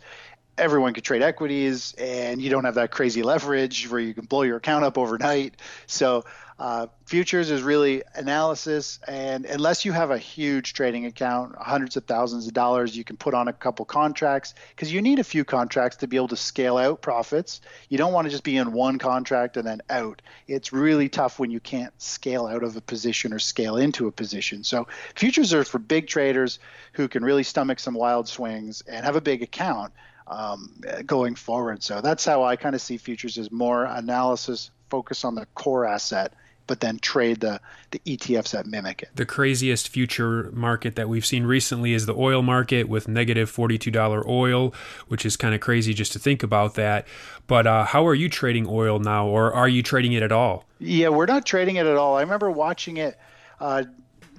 everyone 0.59 0.93
can 0.93 1.03
trade 1.03 1.23
equities 1.23 1.95
and 1.97 2.39
you 2.39 2.51
don't 2.51 2.65
have 2.65 2.75
that 2.75 2.91
crazy 2.91 3.23
leverage 3.23 3.89
where 3.89 3.99
you 3.99 4.13
can 4.13 4.25
blow 4.25 4.43
your 4.43 4.57
account 4.57 4.85
up 4.85 4.97
overnight. 4.99 5.55
So 5.87 6.25
uh, 6.59 6.87
futures 7.05 7.51
is 7.51 7.61
really 7.61 8.01
analysis, 8.15 8.99
and 9.07 9.45
unless 9.45 9.85
you 9.85 9.91
have 9.91 10.09
a 10.09 10.17
huge 10.17 10.73
trading 10.73 11.05
account, 11.05 11.55
hundreds 11.55 11.97
of 11.97 12.05
thousands 12.05 12.47
of 12.47 12.53
dollars, 12.53 12.97
you 12.97 13.03
can 13.03 13.15
put 13.15 13.35
on 13.35 13.47
a 13.47 13.53
couple 13.53 13.85
contracts 13.85 14.55
because 14.75 14.91
you 14.91 15.03
need 15.03 15.19
a 15.19 15.23
few 15.23 15.45
contracts 15.45 15.97
to 15.97 16.07
be 16.07 16.17
able 16.17 16.29
to 16.29 16.35
scale 16.35 16.77
out 16.77 16.99
profits. 16.99 17.61
You 17.89 17.99
don't 17.99 18.11
want 18.11 18.25
to 18.25 18.31
just 18.31 18.43
be 18.43 18.57
in 18.57 18.71
one 18.71 18.97
contract 18.97 19.55
and 19.55 19.67
then 19.67 19.81
out. 19.87 20.23
It's 20.47 20.73
really 20.73 21.09
tough 21.09 21.37
when 21.37 21.51
you 21.51 21.59
can't 21.59 21.93
scale 22.01 22.47
out 22.47 22.63
of 22.63 22.75
a 22.75 22.81
position 22.81 23.33
or 23.33 23.39
scale 23.39 23.77
into 23.77 24.07
a 24.07 24.11
position. 24.11 24.63
So 24.63 24.87
futures 25.13 25.53
are 25.53 25.63
for 25.63 25.77
big 25.77 26.07
traders 26.07 26.57
who 26.93 27.07
can 27.07 27.23
really 27.23 27.43
stomach 27.43 27.79
some 27.79 27.93
wild 27.93 28.27
swings 28.27 28.81
and 28.81 29.05
have 29.05 29.15
a 29.15 29.21
big 29.21 29.43
account. 29.43 29.93
Um, 30.29 30.81
going 31.05 31.35
forward. 31.35 31.83
So 31.83 32.01
that's 32.01 32.25
how 32.25 32.43
I 32.43 32.57
kind 32.57 32.75
of 32.75 32.81
see 32.81 32.97
futures 32.97 33.37
as 33.37 33.49
more 33.49 33.85
analysis, 33.85 34.71
focus 34.89 35.23
on 35.23 35.35
the 35.35 35.45
core 35.55 35.85
asset 35.85 36.33
but 36.67 36.81
then 36.81 36.99
trade 36.99 37.39
the, 37.39 37.59
the 37.91 37.99
ETFs 38.05 38.51
that 38.51 38.67
mimic 38.67 39.01
it. 39.01 39.09
The 39.15 39.25
craziest 39.25 39.89
future 39.89 40.51
market 40.53 40.95
that 40.95 41.09
we've 41.09 41.25
seen 41.25 41.45
recently 41.45 41.93
is 41.93 42.05
the 42.05 42.15
oil 42.15 42.41
market 42.41 42.87
with 42.87 43.07
negative 43.07 43.51
$42 43.51 44.27
oil, 44.27 44.73
which 45.07 45.25
is 45.25 45.37
kind 45.37 45.55
of 45.55 45.61
crazy 45.61 45.93
just 45.93 46.11
to 46.13 46.19
think 46.19 46.43
about 46.43 46.75
that. 46.75 47.07
But 47.47 47.65
uh, 47.65 47.85
how 47.85 48.05
are 48.05 48.15
you 48.15 48.29
trading 48.29 48.67
oil 48.69 48.99
now, 48.99 49.25
or 49.25 49.53
are 49.53 49.69
you 49.69 49.81
trading 49.81 50.13
it 50.13 50.21
at 50.21 50.31
all? 50.31 50.65
Yeah, 50.79 51.09
we're 51.09 51.25
not 51.25 51.45
trading 51.45 51.77
it 51.77 51.85
at 51.85 51.95
all. 51.95 52.17
I 52.17 52.21
remember 52.21 52.51
watching 52.51 52.97
it. 52.97 53.17
Uh, 53.59 53.85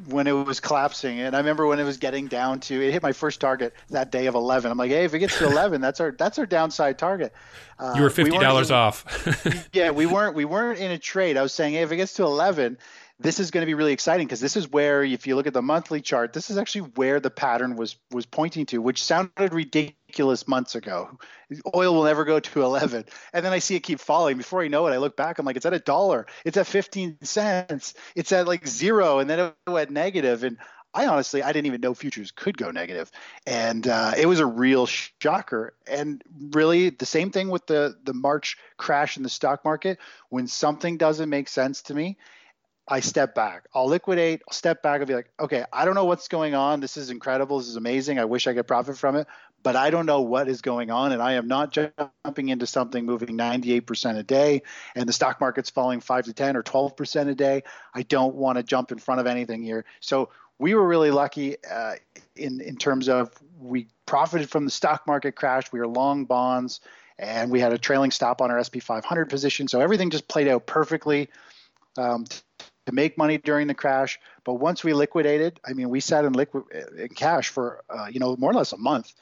when 0.07 0.27
it 0.27 0.33
was 0.33 0.61
collapsing. 0.61 1.21
And 1.21 1.35
I 1.35 1.39
remember 1.39 1.67
when 1.67 1.79
it 1.79 1.85
was 1.85 1.97
getting 1.97 2.27
down 2.27 2.61
to 2.61 2.81
it 2.81 2.93
hit 2.93 3.03
my 3.03 3.13
first 3.13 3.41
target 3.41 3.75
that 3.91 4.11
day 4.11 4.27
of 4.27 4.35
11. 4.35 4.71
I'm 4.71 4.79
like, 4.79 4.91
hey, 4.91 5.05
if 5.05 5.15
it 5.15 5.19
gets 5.19 5.39
to 5.39 5.47
11, 5.47 5.81
that's 5.81 6.01
our 6.01 6.13
that's 6.13 6.39
our 6.39 6.47
downside 6.47 6.99
target. 6.99 7.33
Uh, 7.79 7.95
you 7.97 8.03
were 8.03 8.11
fifty 8.11 8.39
dollars 8.39 8.71
off. 8.71 9.69
yeah, 9.73 9.91
we 9.91 10.07
weren't 10.07 10.35
we 10.35 10.45
weren't 10.45 10.79
in 10.79 10.91
a 10.91 10.99
trade. 10.99 11.37
I 11.37 11.43
was 11.43 11.53
saying, 11.53 11.75
hey, 11.75 11.83
if 11.83 11.93
it 11.93 11.97
gets 11.97 12.15
to 12.15 12.25
11, 12.25 12.79
this 13.21 13.41
is 13.41 13.51
going 13.51 13.63
to 13.63 13.67
be 13.67 13.75
really 13.75 13.93
exciting 13.93 14.27
because 14.27 14.41
this 14.41 14.57
is 14.57 14.69
where 14.69 15.03
if 15.03 15.27
you 15.27 15.37
look 15.37 15.47
at 15.47 15.53
the 15.53 15.63
monthly 15.63 16.01
chart 16.01 16.33
this 16.33 16.51
is 16.51 16.57
actually 16.59 16.83
where 16.95 17.19
the 17.19 17.31
pattern 17.31 17.75
was 17.75 17.97
was 18.13 18.27
pointing 18.27 18.65
to 18.67 18.81
which 18.81 19.03
sounded 19.03 19.53
ridiculous 19.53 19.98
months 20.47 20.75
ago 20.75 21.19
oil 21.75 21.95
will 21.95 22.05
never 22.05 22.25
go 22.25 22.41
to 22.41 22.63
11 22.65 23.05
and 23.33 23.45
then 23.45 23.53
i 23.53 23.59
see 23.59 23.77
it 23.77 23.81
keep 23.81 24.01
falling 24.01 24.37
before 24.37 24.63
i 24.63 24.69
know 24.69 24.87
it 24.87 24.93
i 24.93 24.97
look 24.97 25.17
back 25.17 25.39
i'm 25.39 25.47
like 25.47 25.57
it's 25.57 25.67
at 25.67 25.75
a 25.75 25.79
dollar 25.79 26.27
it's 26.45 26.57
at 26.57 26.67
15 26.67 27.19
cents 27.23 27.95
it's 28.15 28.33
at 28.33 28.47
like 28.47 28.67
zero 28.67 29.19
and 29.19 29.29
then 29.29 29.39
it 29.39 29.55
went 29.71 29.91
negative. 29.91 30.43
negative 30.43 30.45
and 30.45 30.59
I 30.95 31.07
honestly, 31.07 31.43
I 31.43 31.53
didn't 31.53 31.67
even 31.67 31.83
know 31.83 31.93
futures 31.93 32.31
could 32.31 32.57
go 32.57 32.71
negative, 32.71 33.11
and 33.47 33.87
uh, 33.87 34.15
it 34.17 34.27
was 34.27 34.41
a 34.41 34.47
real 34.47 34.87
shocker. 34.87 35.75
And 35.87 36.23
really, 36.51 36.91
the 36.91 37.07
same 37.07 37.31
thing 37.31 37.51
with 37.51 37.67
the 37.67 37.97
the 38.03 38.15
March 38.15 38.57
crash 38.79 39.17
in 39.17 39.23
the 39.23 39.29
stock 39.29 39.65
market. 39.65 39.99
When 40.31 40.47
something 40.47 40.97
doesn't 40.97 41.29
make 41.29 41.49
sense 41.49 41.83
to 41.83 41.95
me, 41.95 42.17
I 42.89 43.01
step 43.01 43.35
back. 43.35 43.69
I'll 43.75 43.87
liquidate, 43.87 44.43
I'll 44.49 44.55
step 44.55 44.83
back, 44.83 45.01
I'll 45.01 45.07
be 45.07 45.15
like, 45.15 45.31
okay, 45.39 45.65
I 45.73 45.85
don't 45.85 45.95
know 45.95 46.07
what's 46.07 46.29
going 46.29 46.55
on. 46.55 46.81
This 46.81 46.97
is 46.97 47.11
incredible. 47.11 47.59
This 47.59 47.69
is 47.69 47.77
amazing. 47.77 48.19
I 48.19 48.25
wish 48.25 48.47
I 48.47 48.55
could 48.55 48.67
profit 48.67 48.97
from 48.97 49.17
it, 49.17 49.27
but 49.63 49.77
I 49.77 49.91
don't 49.91 50.07
know 50.07 50.21
what 50.21 50.49
is 50.49 50.61
going 50.63 50.91
on. 50.91 51.13
And 51.13 51.23
I 51.23 51.35
am 51.35 51.49
not 51.49 51.73
jumping 51.73 52.49
into 52.49 52.67
something 52.67 53.05
moving 53.05 53.37
98% 53.37 54.19
a 54.19 54.23
day 54.23 54.63
and 54.95 55.09
the 55.09 55.13
stock 55.13 55.41
market's 55.41 55.71
falling 55.71 56.01
5 56.01 56.27
to 56.27 56.33
10 56.33 56.57
or 56.57 56.63
12% 56.63 57.29
a 57.29 57.35
day. 57.35 57.63
I 57.95 58.03
don't 58.03 58.35
want 58.35 58.57
to 58.59 58.63
jump 58.63 58.93
in 58.93 58.99
front 58.99 59.21
of 59.21 59.27
anything 59.27 59.63
here. 59.63 59.85
So 60.01 60.31
we 60.59 60.75
were 60.75 60.87
really 60.87 61.11
lucky 61.11 61.57
uh, 61.71 61.95
in, 62.37 62.61
in 62.61 62.77
terms 62.77 63.09
of 63.09 63.33
we 63.59 63.89
profited 64.07 64.51
from 64.51 64.65
the 64.65 64.71
stock 64.71 65.07
market 65.07 65.33
crash. 65.33 65.73
We 65.73 65.81
were 65.81 65.89
long 65.89 66.25
bonds 66.25 66.81
and 67.19 67.51
we 67.51 67.61
had 67.61 67.73
a 67.73 67.79
trailing 67.79 68.11
stop 68.11 68.41
on 68.41 68.51
our 68.51 68.63
SP 68.63 68.79
500 68.81 69.29
position. 69.29 69.69
So 69.69 69.81
everything 69.81 70.11
just 70.11 70.29
played 70.29 70.49
out 70.49 70.67
perfectly. 70.67 71.29
Um, 71.97 72.27
to 72.89 72.95
make 72.95 73.19
money 73.19 73.37
during 73.37 73.67
the 73.67 73.75
crash. 73.75 74.19
But 74.45 74.55
once 74.55 74.83
we 74.83 74.95
liquidated, 74.95 75.61
I 75.63 75.75
mean, 75.75 75.91
we 75.91 76.01
sat 76.01 76.25
in 76.25 76.33
liquid 76.33 76.65
in 76.97 77.09
cash 77.09 77.51
for 77.51 77.85
uh, 77.91 78.07
you 78.11 78.19
know 78.19 78.35
more 78.37 78.51
or 78.51 78.55
less 78.55 78.73
a 78.73 78.79
month, 78.79 79.13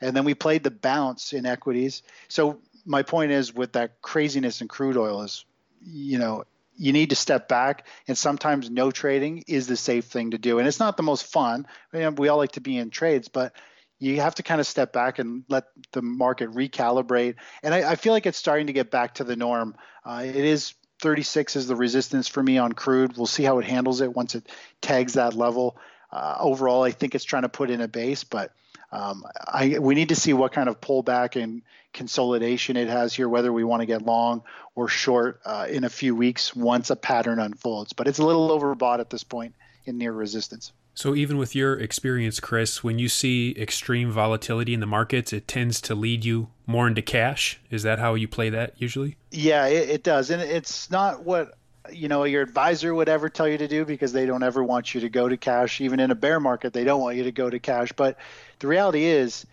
and 0.00 0.16
then 0.16 0.24
we 0.24 0.34
played 0.34 0.62
the 0.62 0.70
bounce 0.70 1.32
in 1.32 1.46
equities. 1.46 2.02
So 2.28 2.60
my 2.84 3.02
point 3.02 3.32
is, 3.32 3.54
with 3.54 3.72
that 3.72 4.00
craziness 4.02 4.60
in 4.60 4.68
crude 4.68 4.96
oil, 4.96 5.22
is 5.22 5.44
you 5.84 6.18
know 6.18 6.44
you 6.76 6.92
need 6.92 7.10
to 7.10 7.16
step 7.16 7.48
back, 7.48 7.86
and 8.06 8.16
sometimes 8.16 8.70
no 8.70 8.90
trading 8.90 9.44
is 9.46 9.66
the 9.66 9.76
safe 9.76 10.06
thing 10.06 10.32
to 10.32 10.38
do. 10.38 10.58
And 10.58 10.68
it's 10.68 10.80
not 10.80 10.96
the 10.96 11.02
most 11.02 11.26
fun. 11.26 11.66
We 11.92 12.28
all 12.28 12.38
like 12.38 12.52
to 12.52 12.60
be 12.60 12.76
in 12.76 12.90
trades, 12.90 13.28
but 13.28 13.54
you 13.98 14.20
have 14.20 14.34
to 14.34 14.42
kind 14.42 14.60
of 14.60 14.66
step 14.66 14.92
back 14.92 15.18
and 15.18 15.44
let 15.48 15.64
the 15.92 16.02
market 16.02 16.50
recalibrate. 16.50 17.36
And 17.62 17.74
I, 17.74 17.92
I 17.92 17.94
feel 17.96 18.12
like 18.12 18.26
it's 18.26 18.36
starting 18.36 18.66
to 18.66 18.72
get 18.72 18.90
back 18.90 19.14
to 19.14 19.24
the 19.24 19.36
norm. 19.36 19.74
Uh, 20.04 20.22
it 20.26 20.36
is 20.36 20.74
36 21.00 21.56
is 21.56 21.66
the 21.66 21.76
resistance 21.76 22.28
for 22.28 22.42
me 22.42 22.58
on 22.58 22.72
crude. 22.72 23.16
We'll 23.16 23.26
see 23.26 23.42
how 23.42 23.58
it 23.58 23.64
handles 23.64 24.00
it 24.00 24.14
once 24.14 24.34
it 24.34 24.50
tags 24.80 25.14
that 25.14 25.34
level. 25.34 25.78
Uh, 26.10 26.36
overall, 26.38 26.82
I 26.82 26.90
think 26.90 27.14
it's 27.14 27.24
trying 27.24 27.42
to 27.42 27.48
put 27.48 27.70
in 27.70 27.80
a 27.80 27.88
base, 27.88 28.24
but 28.24 28.52
um, 28.92 29.24
I, 29.46 29.78
we 29.78 29.94
need 29.94 30.10
to 30.10 30.16
see 30.16 30.32
what 30.32 30.52
kind 30.52 30.68
of 30.68 30.80
pullback 30.80 31.40
and 31.40 31.62
consolidation 31.92 32.76
it 32.76 32.88
has 32.88 33.14
here, 33.14 33.28
whether 33.28 33.52
we 33.52 33.64
want 33.64 33.80
to 33.80 33.86
get 33.86 34.02
long 34.02 34.42
or 34.74 34.88
short 34.88 35.40
uh, 35.44 35.66
in 35.68 35.84
a 35.84 35.88
few 35.88 36.14
weeks 36.14 36.54
once 36.54 36.90
a 36.90 36.96
pattern 36.96 37.38
unfolds. 37.40 37.92
But 37.92 38.06
it's 38.06 38.18
a 38.18 38.24
little 38.24 38.48
overbought 38.48 39.00
at 39.00 39.10
this 39.10 39.24
point 39.24 39.54
in 39.84 39.98
near 39.98 40.12
resistance. 40.12 40.72
So, 40.94 41.14
even 41.14 41.36
with 41.36 41.54
your 41.54 41.78
experience, 41.78 42.40
Chris, 42.40 42.82
when 42.82 42.98
you 42.98 43.10
see 43.10 43.54
extreme 43.58 44.10
volatility 44.10 44.72
in 44.72 44.80
the 44.80 44.86
markets, 44.86 45.30
it 45.30 45.46
tends 45.46 45.80
to 45.82 45.94
lead 45.94 46.24
you 46.24 46.48
more 46.66 46.88
into 46.88 47.02
cash. 47.02 47.60
Is 47.70 47.82
that 47.82 47.98
how 47.98 48.14
you 48.14 48.26
play 48.26 48.48
that 48.48 48.72
usually? 48.78 49.16
Yeah, 49.30 49.66
it, 49.66 49.90
it 49.90 50.02
does. 50.02 50.30
And 50.30 50.40
it's 50.40 50.90
not 50.90 51.22
what 51.22 51.58
you 51.92 52.08
know 52.08 52.24
your 52.24 52.42
advisor 52.42 52.94
would 52.94 53.08
ever 53.08 53.28
tell 53.28 53.48
you 53.48 53.58
to 53.58 53.68
do 53.68 53.84
because 53.84 54.12
they 54.12 54.26
don't 54.26 54.42
ever 54.42 54.62
want 54.62 54.94
you 54.94 55.00
to 55.00 55.08
go 55.08 55.28
to 55.28 55.36
cash 55.36 55.80
even 55.80 56.00
in 56.00 56.10
a 56.10 56.14
bear 56.14 56.40
market 56.40 56.72
they 56.72 56.84
don't 56.84 57.00
want 57.00 57.16
you 57.16 57.24
to 57.24 57.32
go 57.32 57.48
to 57.48 57.58
cash 57.58 57.92
but 57.92 58.16
the 58.58 58.66
reality 58.66 59.04
is 59.04 59.46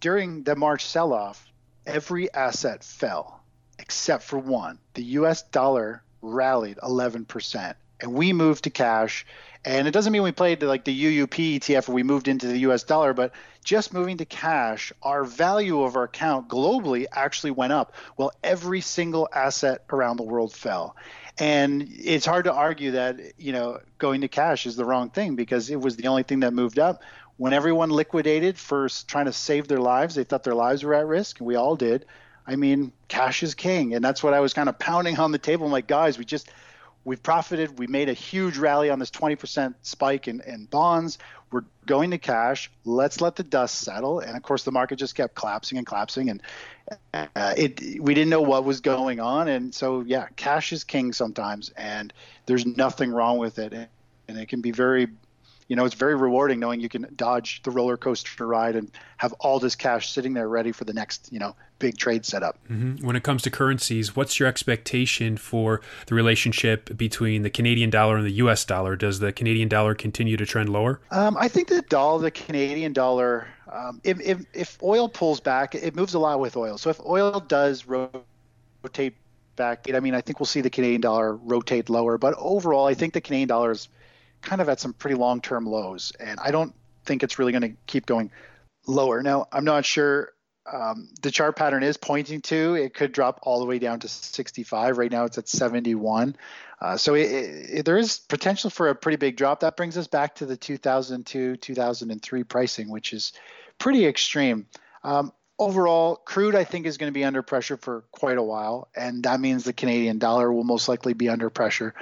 during 0.00 0.42
the 0.42 0.56
march 0.56 0.84
sell-off 0.86 1.46
every 1.86 2.32
asset 2.32 2.84
fell 2.84 3.40
except 3.78 4.22
for 4.22 4.38
one 4.38 4.78
the 4.94 5.02
us 5.02 5.42
dollar 5.42 6.02
rallied 6.20 6.76
11% 6.78 7.74
and 8.00 8.12
we 8.12 8.32
moved 8.32 8.64
to 8.64 8.70
cash 8.70 9.24
and 9.64 9.88
it 9.88 9.90
doesn't 9.90 10.12
mean 10.12 10.22
we 10.22 10.32
played 10.32 10.62
like 10.62 10.84
the 10.84 11.04
UUP 11.04 11.58
ETF 11.58 11.88
or 11.88 11.92
we 11.92 12.02
moved 12.02 12.28
into 12.28 12.46
the 12.46 12.58
US 12.60 12.84
dollar, 12.84 13.12
but 13.12 13.32
just 13.64 13.92
moving 13.92 14.16
to 14.18 14.24
cash, 14.24 14.92
our 15.02 15.24
value 15.24 15.82
of 15.82 15.96
our 15.96 16.04
account 16.04 16.48
globally 16.48 17.06
actually 17.12 17.50
went 17.50 17.72
up. 17.72 17.92
Well, 18.16 18.32
every 18.42 18.80
single 18.80 19.28
asset 19.32 19.84
around 19.90 20.16
the 20.16 20.22
world 20.22 20.52
fell. 20.54 20.96
And 21.38 21.88
it's 21.90 22.26
hard 22.26 22.44
to 22.46 22.52
argue 22.52 22.92
that, 22.92 23.20
you 23.38 23.52
know, 23.52 23.78
going 23.98 24.22
to 24.22 24.28
cash 24.28 24.66
is 24.66 24.74
the 24.74 24.84
wrong 24.84 25.10
thing 25.10 25.36
because 25.36 25.70
it 25.70 25.80
was 25.80 25.96
the 25.96 26.08
only 26.08 26.24
thing 26.24 26.40
that 26.40 26.52
moved 26.52 26.78
up. 26.78 27.02
When 27.36 27.52
everyone 27.52 27.90
liquidated 27.90 28.58
for 28.58 28.88
trying 29.06 29.26
to 29.26 29.32
save 29.32 29.68
their 29.68 29.78
lives, 29.78 30.16
they 30.16 30.24
thought 30.24 30.42
their 30.42 30.56
lives 30.56 30.82
were 30.82 30.94
at 30.94 31.06
risk, 31.06 31.38
and 31.38 31.46
we 31.46 31.54
all 31.54 31.76
did. 31.76 32.04
I 32.44 32.56
mean, 32.56 32.90
cash 33.06 33.44
is 33.44 33.54
king. 33.54 33.94
And 33.94 34.04
that's 34.04 34.22
what 34.22 34.34
I 34.34 34.40
was 34.40 34.52
kind 34.52 34.68
of 34.68 34.78
pounding 34.80 35.18
on 35.20 35.30
the 35.30 35.38
table. 35.38 35.66
I'm 35.66 35.72
like, 35.72 35.86
guys, 35.86 36.18
we 36.18 36.24
just 36.24 36.50
We've 37.08 37.22
profited. 37.22 37.78
We 37.78 37.86
made 37.86 38.10
a 38.10 38.12
huge 38.12 38.58
rally 38.58 38.90
on 38.90 38.98
this 38.98 39.10
20% 39.10 39.74
spike 39.80 40.28
in, 40.28 40.42
in 40.42 40.66
bonds. 40.66 41.16
We're 41.50 41.64
going 41.86 42.10
to 42.10 42.18
cash. 42.18 42.70
Let's 42.84 43.22
let 43.22 43.34
the 43.34 43.42
dust 43.42 43.76
settle. 43.76 44.20
And 44.20 44.36
of 44.36 44.42
course, 44.42 44.64
the 44.64 44.72
market 44.72 44.96
just 44.96 45.14
kept 45.14 45.34
collapsing 45.34 45.78
and 45.78 45.86
collapsing, 45.86 46.28
and 46.28 46.42
uh, 47.14 47.54
it 47.56 47.80
we 47.98 48.12
didn't 48.12 48.28
know 48.28 48.42
what 48.42 48.64
was 48.64 48.82
going 48.82 49.20
on. 49.20 49.48
And 49.48 49.74
so, 49.74 50.02
yeah, 50.02 50.26
cash 50.36 50.70
is 50.74 50.84
king 50.84 51.14
sometimes, 51.14 51.70
and 51.78 52.12
there's 52.44 52.66
nothing 52.66 53.10
wrong 53.10 53.38
with 53.38 53.58
it. 53.58 53.72
And 53.72 54.38
it 54.38 54.50
can 54.50 54.60
be 54.60 54.72
very 54.72 55.08
you 55.68 55.76
know, 55.76 55.84
it's 55.84 55.94
very 55.94 56.14
rewarding 56.14 56.58
knowing 56.58 56.80
you 56.80 56.88
can 56.88 57.06
dodge 57.14 57.62
the 57.62 57.70
roller 57.70 57.98
coaster 57.98 58.46
ride 58.46 58.74
and 58.74 58.90
have 59.18 59.34
all 59.34 59.60
this 59.60 59.76
cash 59.76 60.10
sitting 60.10 60.32
there 60.32 60.48
ready 60.48 60.72
for 60.72 60.84
the 60.84 60.94
next, 60.94 61.30
you 61.30 61.38
know, 61.38 61.54
big 61.78 61.98
trade 61.98 62.24
setup. 62.24 62.58
Mm-hmm. 62.70 63.06
When 63.06 63.16
it 63.16 63.22
comes 63.22 63.42
to 63.42 63.50
currencies, 63.50 64.16
what's 64.16 64.40
your 64.40 64.48
expectation 64.48 65.36
for 65.36 65.82
the 66.06 66.14
relationship 66.14 66.96
between 66.96 67.42
the 67.42 67.50
Canadian 67.50 67.90
dollar 67.90 68.16
and 68.16 68.26
the 68.26 68.32
U.S. 68.32 68.64
dollar? 68.64 68.96
Does 68.96 69.18
the 69.18 69.30
Canadian 69.30 69.68
dollar 69.68 69.94
continue 69.94 70.38
to 70.38 70.46
trend 70.46 70.70
lower? 70.70 71.00
Um, 71.10 71.36
I 71.36 71.48
think 71.48 71.68
the 71.68 71.82
dollar, 71.82 72.22
the 72.22 72.30
Canadian 72.30 72.94
dollar, 72.94 73.48
um, 73.70 74.00
if, 74.04 74.18
if, 74.20 74.40
if 74.54 74.82
oil 74.82 75.06
pulls 75.08 75.38
back, 75.38 75.74
it 75.74 75.94
moves 75.94 76.14
a 76.14 76.18
lot 76.18 76.40
with 76.40 76.56
oil. 76.56 76.78
So 76.78 76.88
if 76.88 76.98
oil 77.04 77.40
does 77.40 77.84
rotate 77.86 79.14
back, 79.56 79.86
I 79.92 80.00
mean, 80.00 80.14
I 80.14 80.22
think 80.22 80.40
we'll 80.40 80.46
see 80.46 80.62
the 80.62 80.70
Canadian 80.70 81.02
dollar 81.02 81.36
rotate 81.36 81.90
lower. 81.90 82.16
But 82.16 82.34
overall, 82.38 82.86
I 82.86 82.94
think 82.94 83.12
the 83.12 83.20
Canadian 83.20 83.48
dollar 83.48 83.72
is 83.72 83.88
kind 84.42 84.60
of 84.60 84.68
at 84.68 84.80
some 84.80 84.92
pretty 84.92 85.16
long 85.16 85.40
term 85.40 85.66
lows. 85.66 86.12
And 86.20 86.38
I 86.40 86.50
don't 86.50 86.74
think 87.04 87.22
it's 87.22 87.38
really 87.38 87.52
going 87.52 87.62
to 87.62 87.76
keep 87.86 88.06
going 88.06 88.30
lower. 88.86 89.22
Now, 89.22 89.46
I'm 89.52 89.64
not 89.64 89.84
sure. 89.84 90.32
Um, 90.70 91.08
the 91.22 91.30
chart 91.30 91.56
pattern 91.56 91.82
is 91.82 91.96
pointing 91.96 92.42
to 92.42 92.74
it 92.74 92.92
could 92.92 93.12
drop 93.12 93.40
all 93.42 93.58
the 93.58 93.64
way 93.64 93.78
down 93.78 94.00
to 94.00 94.08
65. 94.08 94.98
Right 94.98 95.10
now, 95.10 95.24
it's 95.24 95.38
at 95.38 95.48
71. 95.48 96.36
Uh, 96.80 96.96
so 96.96 97.14
it, 97.14 97.22
it, 97.22 97.84
there 97.86 97.96
is 97.96 98.18
potential 98.18 98.68
for 98.68 98.88
a 98.88 98.94
pretty 98.94 99.16
big 99.16 99.36
drop. 99.36 99.60
That 99.60 99.76
brings 99.76 99.96
us 99.96 100.06
back 100.06 100.36
to 100.36 100.46
the 100.46 100.56
2002 100.56 101.56
2003 101.56 102.44
pricing, 102.44 102.90
which 102.90 103.12
is 103.12 103.32
pretty 103.78 104.06
extreme. 104.06 104.66
Um, 105.02 105.32
overall, 105.58 106.16
crude 106.16 106.54
I 106.54 106.64
think 106.64 106.86
is 106.86 106.98
going 106.98 107.10
to 107.10 107.18
be 107.18 107.24
under 107.24 107.42
pressure 107.42 107.76
for 107.76 108.04
quite 108.12 108.38
a 108.38 108.42
while, 108.42 108.88
and 108.94 109.22
that 109.24 109.40
means 109.40 109.64
the 109.64 109.72
Canadian 109.72 110.18
dollar 110.18 110.52
will 110.52 110.64
most 110.64 110.88
likely 110.88 111.14
be 111.14 111.28
under 111.28 111.50
pressure. 111.50 111.94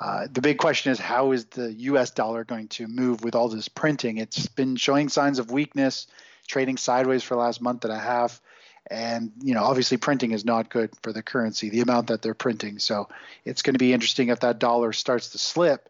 Uh, 0.00 0.26
the 0.30 0.40
big 0.40 0.58
question 0.58 0.92
is 0.92 0.98
how 0.98 1.32
is 1.32 1.44
the 1.46 1.72
U.S. 1.72 2.10
dollar 2.10 2.44
going 2.44 2.68
to 2.68 2.86
move 2.86 3.22
with 3.22 3.34
all 3.34 3.48
this 3.48 3.68
printing? 3.68 4.18
It's 4.18 4.46
been 4.46 4.76
showing 4.76 5.08
signs 5.08 5.38
of 5.38 5.50
weakness, 5.50 6.06
trading 6.48 6.76
sideways 6.76 7.22
for 7.22 7.34
the 7.34 7.40
last 7.40 7.60
month 7.60 7.84
and 7.84 7.92
a 7.92 7.98
half, 7.98 8.40
and 8.90 9.32
you 9.40 9.54
know 9.54 9.62
obviously 9.62 9.96
printing 9.96 10.32
is 10.32 10.44
not 10.44 10.70
good 10.70 10.90
for 11.02 11.12
the 11.12 11.22
currency, 11.22 11.70
the 11.70 11.80
amount 11.80 12.08
that 12.08 12.22
they're 12.22 12.34
printing. 12.34 12.78
So 12.78 13.08
it's 13.44 13.62
going 13.62 13.74
to 13.74 13.78
be 13.78 13.92
interesting 13.92 14.28
if 14.28 14.40
that 14.40 14.58
dollar 14.58 14.92
starts 14.92 15.30
to 15.30 15.38
slip. 15.38 15.88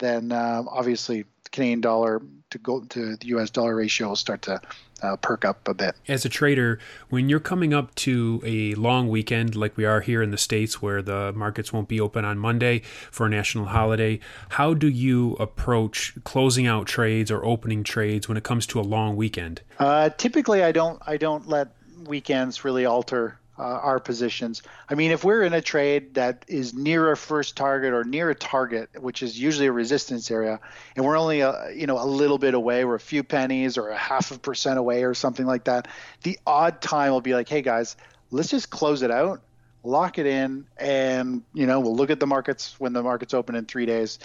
Then 0.00 0.32
uh, 0.32 0.64
obviously 0.66 1.22
the 1.44 1.50
Canadian 1.50 1.80
dollar 1.80 2.20
to 2.50 2.58
go 2.58 2.80
to 2.80 3.16
the 3.16 3.26
U.S. 3.28 3.50
dollar 3.50 3.76
ratio 3.76 4.08
will 4.08 4.16
start 4.16 4.42
to 4.42 4.60
uh, 5.02 5.16
perk 5.16 5.44
up 5.44 5.66
a 5.68 5.74
bit. 5.74 5.94
As 6.08 6.24
a 6.24 6.28
trader, 6.28 6.78
when 7.08 7.28
you're 7.28 7.40
coming 7.40 7.72
up 7.72 7.94
to 7.96 8.42
a 8.44 8.74
long 8.74 9.08
weekend 9.08 9.54
like 9.54 9.76
we 9.76 9.84
are 9.84 10.00
here 10.00 10.22
in 10.22 10.30
the 10.30 10.38
States 10.38 10.82
where 10.82 11.00
the 11.00 11.32
markets 11.34 11.72
won't 11.72 11.88
be 11.88 12.00
open 12.00 12.24
on 12.24 12.38
Monday 12.38 12.80
for 13.10 13.26
a 13.26 13.30
national 13.30 13.66
holiday, 13.66 14.20
how 14.50 14.74
do 14.74 14.88
you 14.88 15.34
approach 15.34 16.14
closing 16.24 16.66
out 16.66 16.86
trades 16.86 17.30
or 17.30 17.44
opening 17.44 17.84
trades 17.84 18.28
when 18.28 18.36
it 18.36 18.44
comes 18.44 18.66
to 18.66 18.80
a 18.80 18.82
long 18.82 19.16
weekend? 19.16 19.62
Uh, 19.78 20.10
typically, 20.10 20.62
I 20.62 20.72
don't 20.72 21.00
I 21.06 21.16
don't 21.16 21.48
let 21.48 21.68
weekends 22.06 22.64
really 22.64 22.84
alter 22.84 23.39
uh, 23.60 23.80
our 23.82 24.00
positions. 24.00 24.62
I 24.88 24.94
mean, 24.94 25.10
if 25.10 25.22
we're 25.22 25.42
in 25.42 25.52
a 25.52 25.60
trade 25.60 26.14
that 26.14 26.46
is 26.48 26.72
near 26.72 27.12
a 27.12 27.16
first 27.16 27.56
target 27.56 27.92
or 27.92 28.04
near 28.04 28.30
a 28.30 28.34
target, 28.34 28.88
which 28.98 29.22
is 29.22 29.38
usually 29.38 29.66
a 29.66 29.72
resistance 29.72 30.30
area, 30.30 30.60
and 30.96 31.04
we're 31.04 31.18
only 31.18 31.40
a, 31.40 31.70
you 31.74 31.86
know 31.86 32.02
a 32.02 32.06
little 32.06 32.38
bit 32.38 32.54
away, 32.54 32.86
we're 32.86 32.94
a 32.94 33.00
few 33.00 33.22
pennies 33.22 33.76
or 33.76 33.90
a 33.90 33.96
half 33.96 34.30
a 34.30 34.38
percent 34.38 34.78
away 34.78 35.04
or 35.04 35.12
something 35.12 35.44
like 35.44 35.64
that, 35.64 35.88
the 36.22 36.38
odd 36.46 36.80
time 36.80 37.12
will 37.12 37.20
be 37.20 37.34
like, 37.34 37.50
hey 37.50 37.60
guys, 37.60 37.96
let's 38.30 38.48
just 38.48 38.70
close 38.70 39.02
it 39.02 39.10
out, 39.10 39.42
lock 39.84 40.18
it 40.18 40.24
in, 40.24 40.64
and 40.78 41.42
you 41.52 41.66
know 41.66 41.80
we'll 41.80 41.96
look 41.96 42.08
at 42.08 42.18
the 42.18 42.26
markets 42.26 42.80
when 42.80 42.94
the 42.94 43.02
markets 43.02 43.34
open 43.34 43.56
in 43.56 43.66
three 43.66 43.84
days, 43.84 44.20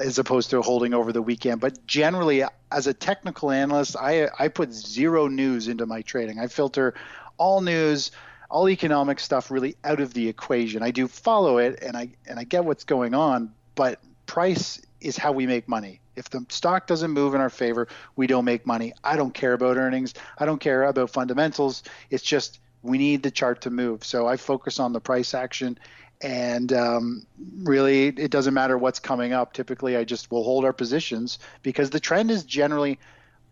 as 0.00 0.20
opposed 0.20 0.50
to 0.50 0.62
holding 0.62 0.94
over 0.94 1.12
the 1.12 1.22
weekend. 1.22 1.60
But 1.60 1.84
generally, 1.88 2.44
as 2.70 2.86
a 2.86 2.94
technical 2.94 3.50
analyst, 3.50 3.96
I 3.96 4.28
I 4.38 4.46
put 4.46 4.72
zero 4.72 5.26
news 5.26 5.66
into 5.66 5.86
my 5.86 6.02
trading. 6.02 6.38
I 6.38 6.46
filter 6.46 6.94
all 7.38 7.60
news 7.60 8.10
all 8.50 8.68
economic 8.68 9.20
stuff 9.20 9.50
really 9.50 9.76
out 9.84 10.00
of 10.00 10.14
the 10.14 10.28
equation. 10.28 10.82
I 10.82 10.90
do 10.90 11.08
follow 11.08 11.58
it 11.58 11.82
and 11.82 11.96
I 11.96 12.10
and 12.26 12.38
I 12.38 12.44
get 12.44 12.64
what's 12.64 12.84
going 12.84 13.14
on, 13.14 13.52
but 13.74 14.00
price 14.26 14.80
is 15.00 15.16
how 15.16 15.32
we 15.32 15.46
make 15.46 15.68
money. 15.68 16.00
If 16.16 16.30
the 16.30 16.44
stock 16.48 16.86
doesn't 16.86 17.10
move 17.10 17.34
in 17.34 17.40
our 17.40 17.50
favor, 17.50 17.88
we 18.16 18.26
don't 18.26 18.44
make 18.44 18.66
money. 18.66 18.92
I 19.04 19.16
don't 19.16 19.34
care 19.34 19.52
about 19.52 19.76
earnings. 19.76 20.14
I 20.38 20.46
don't 20.46 20.60
care 20.60 20.84
about 20.84 21.10
fundamentals. 21.10 21.82
It's 22.10 22.22
just 22.22 22.60
we 22.82 22.98
need 22.98 23.22
the 23.22 23.30
chart 23.30 23.62
to 23.62 23.70
move. 23.70 24.04
So 24.04 24.26
I 24.26 24.36
focus 24.36 24.80
on 24.80 24.92
the 24.92 25.00
price 25.00 25.34
action 25.34 25.78
and 26.22 26.72
um, 26.72 27.26
really 27.62 28.08
it 28.08 28.30
doesn't 28.30 28.54
matter 28.54 28.78
what's 28.78 28.98
coming 28.98 29.32
up 29.32 29.52
typically 29.52 29.96
i 29.96 30.04
just 30.04 30.30
will 30.30 30.42
hold 30.42 30.64
our 30.64 30.72
positions 30.72 31.38
because 31.62 31.90
the 31.90 32.00
trend 32.00 32.30
is 32.30 32.44
generally 32.44 32.98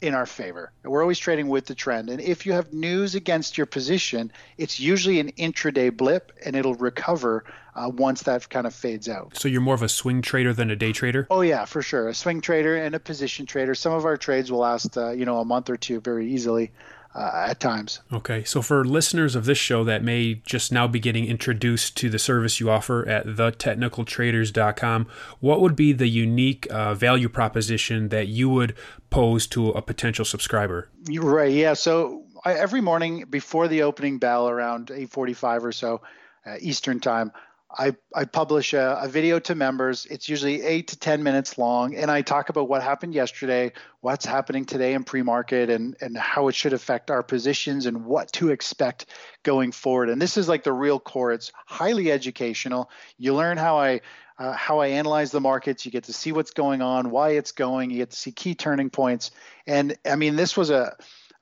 in 0.04 0.14
our 0.14 0.26
favor. 0.26 0.70
We're 0.82 1.00
always 1.00 1.18
trading 1.18 1.48
with 1.48 1.64
the 1.64 1.74
trend. 1.74 2.10
And 2.10 2.20
if 2.20 2.44
you 2.44 2.52
have 2.52 2.74
news 2.74 3.14
against 3.14 3.56
your 3.56 3.64
position, 3.66 4.30
it's 4.58 4.78
usually 4.78 5.18
an 5.18 5.32
intraday 5.32 5.96
blip 5.96 6.30
and 6.44 6.54
it'll 6.54 6.74
recover 6.74 7.44
uh, 7.74 7.88
once 7.88 8.22
that 8.24 8.48
kind 8.50 8.66
of 8.66 8.74
fades 8.74 9.08
out. 9.08 9.34
So 9.38 9.48
you're 9.48 9.62
more 9.62 9.74
of 9.74 9.82
a 9.82 9.88
swing 9.88 10.20
trader 10.20 10.52
than 10.52 10.70
a 10.70 10.76
day 10.76 10.92
trader? 10.92 11.26
Oh, 11.30 11.40
yeah, 11.40 11.64
for 11.64 11.80
sure. 11.80 12.08
A 12.08 12.14
swing 12.14 12.42
trader 12.42 12.76
and 12.76 12.94
a 12.94 13.00
position 13.00 13.46
trader. 13.46 13.74
Some 13.74 13.94
of 13.94 14.04
our 14.04 14.18
trades 14.18 14.52
will 14.52 14.58
last, 14.58 14.98
uh, 14.98 15.12
you 15.12 15.24
know, 15.24 15.38
a 15.40 15.44
month 15.44 15.70
or 15.70 15.78
two 15.78 16.00
very 16.00 16.30
easily 16.30 16.70
uh, 17.14 17.46
at 17.48 17.60
times. 17.60 18.00
Okay, 18.12 18.44
so 18.44 18.60
for 18.60 18.84
listeners 18.84 19.34
of 19.34 19.44
this 19.44 19.58
show 19.58 19.84
that 19.84 20.02
may 20.02 20.42
just 20.46 20.72
now 20.72 20.88
be 20.88 20.98
getting 20.98 21.26
introduced 21.26 21.96
to 21.98 22.10
the 22.10 22.18
service 22.18 22.60
you 22.60 22.70
offer 22.70 23.06
at 23.08 23.26
thetechnicaltraders.com, 23.26 25.06
what 25.40 25.60
would 25.60 25.76
be 25.76 25.92
the 25.92 26.08
unique 26.08 26.66
uh, 26.70 26.94
value 26.94 27.28
proposition 27.28 28.08
that 28.08 28.28
you 28.28 28.48
would 28.48 28.74
pose 29.10 29.46
to 29.48 29.70
a 29.70 29.82
potential 29.82 30.24
subscriber? 30.24 30.88
You're 31.08 31.24
right. 31.24 31.52
Yeah. 31.52 31.74
So 31.74 32.24
I, 32.44 32.54
every 32.54 32.80
morning 32.80 33.24
before 33.30 33.68
the 33.68 33.82
opening 33.82 34.18
bell, 34.18 34.48
around 34.48 34.88
8:45 34.88 35.64
or 35.64 35.72
so 35.72 36.00
uh, 36.44 36.56
Eastern 36.60 37.00
time, 37.00 37.32
I, 37.76 37.94
I 38.14 38.24
publish 38.24 38.72
a, 38.72 38.98
a, 39.02 39.08
video 39.08 39.38
to 39.40 39.54
members. 39.54 40.06
It's 40.06 40.28
usually 40.28 40.62
eight 40.62 40.88
to 40.88 40.98
10 40.98 41.22
minutes 41.22 41.58
long. 41.58 41.94
And 41.94 42.10
I 42.10 42.22
talk 42.22 42.48
about 42.48 42.68
what 42.68 42.82
happened 42.82 43.14
yesterday, 43.14 43.72
what's 44.00 44.24
happening 44.24 44.64
today 44.64 44.94
in 44.94 45.04
pre 45.04 45.22
market, 45.22 45.70
and, 45.70 45.96
and 46.00 46.16
how 46.16 46.48
it 46.48 46.54
should 46.54 46.72
affect 46.72 47.10
our 47.10 47.22
positions 47.22 47.86
and 47.86 48.04
what 48.04 48.32
to 48.32 48.50
expect 48.50 49.06
going 49.42 49.72
forward. 49.72 50.08
And 50.08 50.20
this 50.20 50.36
is 50.36 50.48
like 50.48 50.64
the 50.64 50.72
real 50.72 51.00
core. 51.00 51.32
It's 51.32 51.52
highly 51.66 52.10
educational. 52.10 52.90
You 53.18 53.34
learn 53.34 53.56
how 53.56 53.78
I. 53.78 54.00
Uh, 54.36 54.52
how 54.52 54.80
I 54.80 54.88
analyze 54.88 55.30
the 55.30 55.40
markets, 55.40 55.86
you 55.86 55.92
get 55.92 56.02
to 56.04 56.12
see 56.12 56.32
what's 56.32 56.50
going 56.50 56.82
on, 56.82 57.10
why 57.10 57.30
it's 57.30 57.52
going, 57.52 57.90
you 57.90 57.98
get 57.98 58.10
to 58.10 58.16
see 58.16 58.32
key 58.32 58.56
turning 58.56 58.90
points, 58.90 59.30
and 59.64 59.96
I 60.04 60.16
mean, 60.16 60.34
this 60.34 60.56
was 60.56 60.70
a 60.70 60.96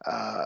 uh, 0.04 0.44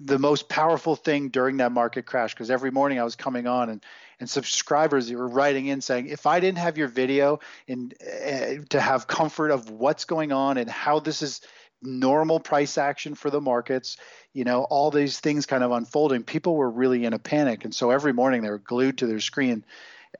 the 0.00 0.18
most 0.18 0.48
powerful 0.48 0.96
thing 0.96 1.28
during 1.28 1.58
that 1.58 1.72
market 1.72 2.06
crash 2.06 2.34
because 2.34 2.50
every 2.50 2.70
morning 2.70 2.98
I 2.98 3.04
was 3.04 3.16
coming 3.16 3.46
on 3.46 3.70
and 3.70 3.84
and 4.24 4.30
subscribers 4.30 5.08
that 5.08 5.18
were 5.18 5.28
writing 5.28 5.66
in 5.66 5.82
saying, 5.82 6.06
if 6.06 6.24
I 6.24 6.40
didn't 6.40 6.56
have 6.56 6.78
your 6.78 6.88
video 6.88 7.40
and 7.68 7.92
uh, 8.02 8.64
to 8.70 8.80
have 8.80 9.06
comfort 9.06 9.50
of 9.50 9.68
what's 9.68 10.06
going 10.06 10.32
on 10.32 10.56
and 10.56 10.70
how 10.70 10.98
this 10.98 11.20
is 11.20 11.42
normal 11.82 12.40
price 12.40 12.78
action 12.78 13.14
for 13.14 13.28
the 13.28 13.42
markets, 13.42 13.98
you 14.32 14.44
know, 14.44 14.64
all 14.64 14.90
these 14.90 15.20
things 15.20 15.44
kind 15.44 15.62
of 15.62 15.72
unfolding, 15.72 16.22
people 16.22 16.56
were 16.56 16.70
really 16.70 17.04
in 17.04 17.12
a 17.12 17.18
panic. 17.18 17.66
And 17.66 17.74
so 17.74 17.90
every 17.90 18.14
morning 18.14 18.40
they 18.40 18.48
were 18.48 18.56
glued 18.56 18.96
to 18.98 19.06
their 19.06 19.20
screen, 19.20 19.62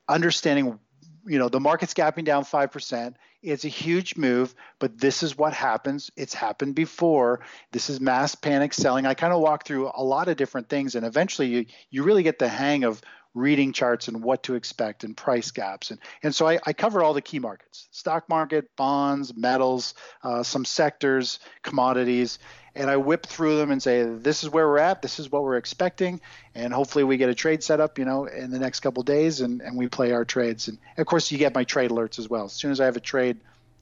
understanding, 0.07 0.79
you 1.25 1.38
know, 1.38 1.49
the 1.49 1.59
market's 1.59 1.95
gapping 1.95 2.27
down 2.27 2.45
5%. 2.45 3.14
It's 3.43 3.64
a 3.64 3.69
huge 3.69 4.19
move, 4.19 4.55
but 4.79 4.99
this 4.99 5.23
is 5.23 5.38
what 5.38 5.55
happens. 5.55 6.11
It's 6.14 6.35
happened 6.35 6.75
before. 6.75 7.40
This 7.73 7.88
is 7.88 8.03
mass 8.03 8.35
panic 8.35 8.75
selling. 8.75 9.07
I 9.07 9.14
kind 9.14 9.33
of 9.33 9.40
walk 9.40 9.64
through 9.64 9.90
a 9.95 10.05
lot 10.05 10.29
of 10.29 10.37
different 10.37 10.69
things, 10.69 10.95
and 10.95 11.07
eventually 11.07 11.49
you, 11.49 11.67
you 11.88 12.03
really 12.03 12.23
get 12.23 12.38
the 12.38 12.49
hang 12.49 12.85
of 12.85 13.01
reading 13.35 13.73
charts 13.73 14.07
and 14.07 14.23
what 14.23 14.44
to 14.44 14.55
expect 14.55 15.03
and 15.03 15.16
price 15.16 15.51
gaps. 15.51 15.90
And, 15.90 15.99
and 16.23 16.35
so 16.35 16.47
I, 16.47 16.61
I 16.64 16.73
cover 16.73 17.03
all 17.03 17.14
the 17.14 17.20
key 17.20 17.40
markets 17.40 17.88
stock 17.90 18.29
market, 18.29 18.75
bonds, 18.77 19.37
metals, 19.37 19.94
uh, 20.23 20.42
some 20.42 20.64
sectors, 20.64 21.40
commodities. 21.62 22.38
And 22.77 22.90
I 22.90 22.97
whip 22.97 23.27
through 23.27 23.59
them 23.59 23.70
and 23.70 23.81
say, 23.81 24.03
this 24.03 24.42
is 24.42 24.51
where 24.51 24.66
we're 24.66 24.79
at, 24.79 25.01
this 25.01 25.20
is 25.20 25.31
what 25.31 25.44
we're 25.44 25.57
expecting. 25.57 26.20
And 26.57 26.73
hopefully 26.73 27.05
we 27.05 27.16
get 27.16 27.29
a 27.29 27.35
trade 27.35 27.62
set 27.62 27.81
up, 27.81 27.99
you 27.99 28.05
know, 28.05 28.25
in 28.25 28.51
the 28.51 28.59
next 28.59 28.81
couple 28.81 29.03
days 29.03 29.40
and, 29.40 29.61
and 29.61 29.77
we 29.77 29.88
play 29.88 30.12
our 30.12 30.25
trades. 30.25 30.68
And 30.68 30.79
of 30.97 31.07
course, 31.07 31.31
you 31.31 31.38
get 31.38 31.55
my 31.55 31.64
trade 31.64 31.90
alerts 31.90 32.18
as 32.18 32.29
well. 32.29 32.47
As 32.47 32.53
soon 32.53 32.73
as 32.73 32.81
I 32.81 32.85
have 32.87 32.97
a 32.97 33.01
trade, 33.01 33.38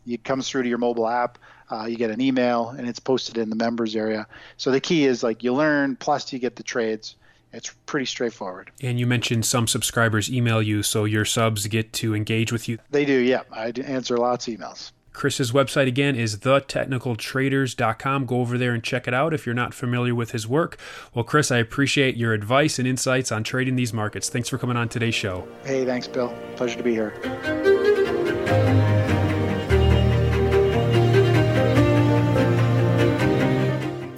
it 0.06 0.24
comes 0.24 0.48
through 0.48 0.64
to 0.64 0.68
your 0.68 0.78
mobile 0.78 1.08
app. 1.08 1.38
Uh, 1.70 1.86
you 1.86 1.96
get 1.96 2.10
an 2.10 2.20
email 2.20 2.70
and 2.70 2.86
it's 2.86 2.98
posted 2.98 3.38
in 3.38 3.48
the 3.48 3.56
members 3.56 3.96
area. 3.96 4.26
So 4.58 4.70
the 4.70 4.80
key 4.80 5.06
is 5.06 5.22
like 5.22 5.42
you 5.42 5.54
learn, 5.54 5.96
plus 5.96 6.30
you 6.32 6.38
get 6.38 6.56
the 6.56 6.62
trades 6.62 7.16
It's 7.52 7.74
pretty 7.86 8.06
straightforward. 8.06 8.70
And 8.82 8.98
you 8.98 9.06
mentioned 9.06 9.44
some 9.44 9.66
subscribers 9.66 10.32
email 10.32 10.62
you, 10.62 10.82
so 10.82 11.04
your 11.04 11.24
subs 11.24 11.66
get 11.66 11.92
to 11.94 12.14
engage 12.14 12.52
with 12.52 12.68
you. 12.68 12.78
They 12.90 13.04
do, 13.04 13.18
yeah. 13.18 13.42
I 13.52 13.72
answer 13.84 14.16
lots 14.16 14.48
of 14.48 14.54
emails. 14.54 14.92
Chris's 15.12 15.52
website 15.52 15.86
again 15.86 16.16
is 16.16 16.38
thetechnicaltraders.com. 16.38 18.26
Go 18.26 18.40
over 18.40 18.56
there 18.56 18.72
and 18.72 18.82
check 18.82 19.06
it 19.06 19.14
out 19.14 19.34
if 19.34 19.44
you're 19.44 19.54
not 19.54 19.74
familiar 19.74 20.14
with 20.14 20.30
his 20.30 20.48
work. 20.48 20.78
Well, 21.14 21.24
Chris, 21.24 21.50
I 21.50 21.58
appreciate 21.58 22.16
your 22.16 22.32
advice 22.32 22.78
and 22.78 22.88
insights 22.88 23.30
on 23.30 23.44
trading 23.44 23.76
these 23.76 23.92
markets. 23.92 24.30
Thanks 24.30 24.48
for 24.48 24.56
coming 24.58 24.76
on 24.76 24.88
today's 24.88 25.14
show. 25.14 25.46
Hey, 25.64 25.84
thanks, 25.84 26.08
Bill. 26.08 26.34
Pleasure 26.56 26.78
to 26.78 26.82
be 26.82 26.92
here. 26.92 27.12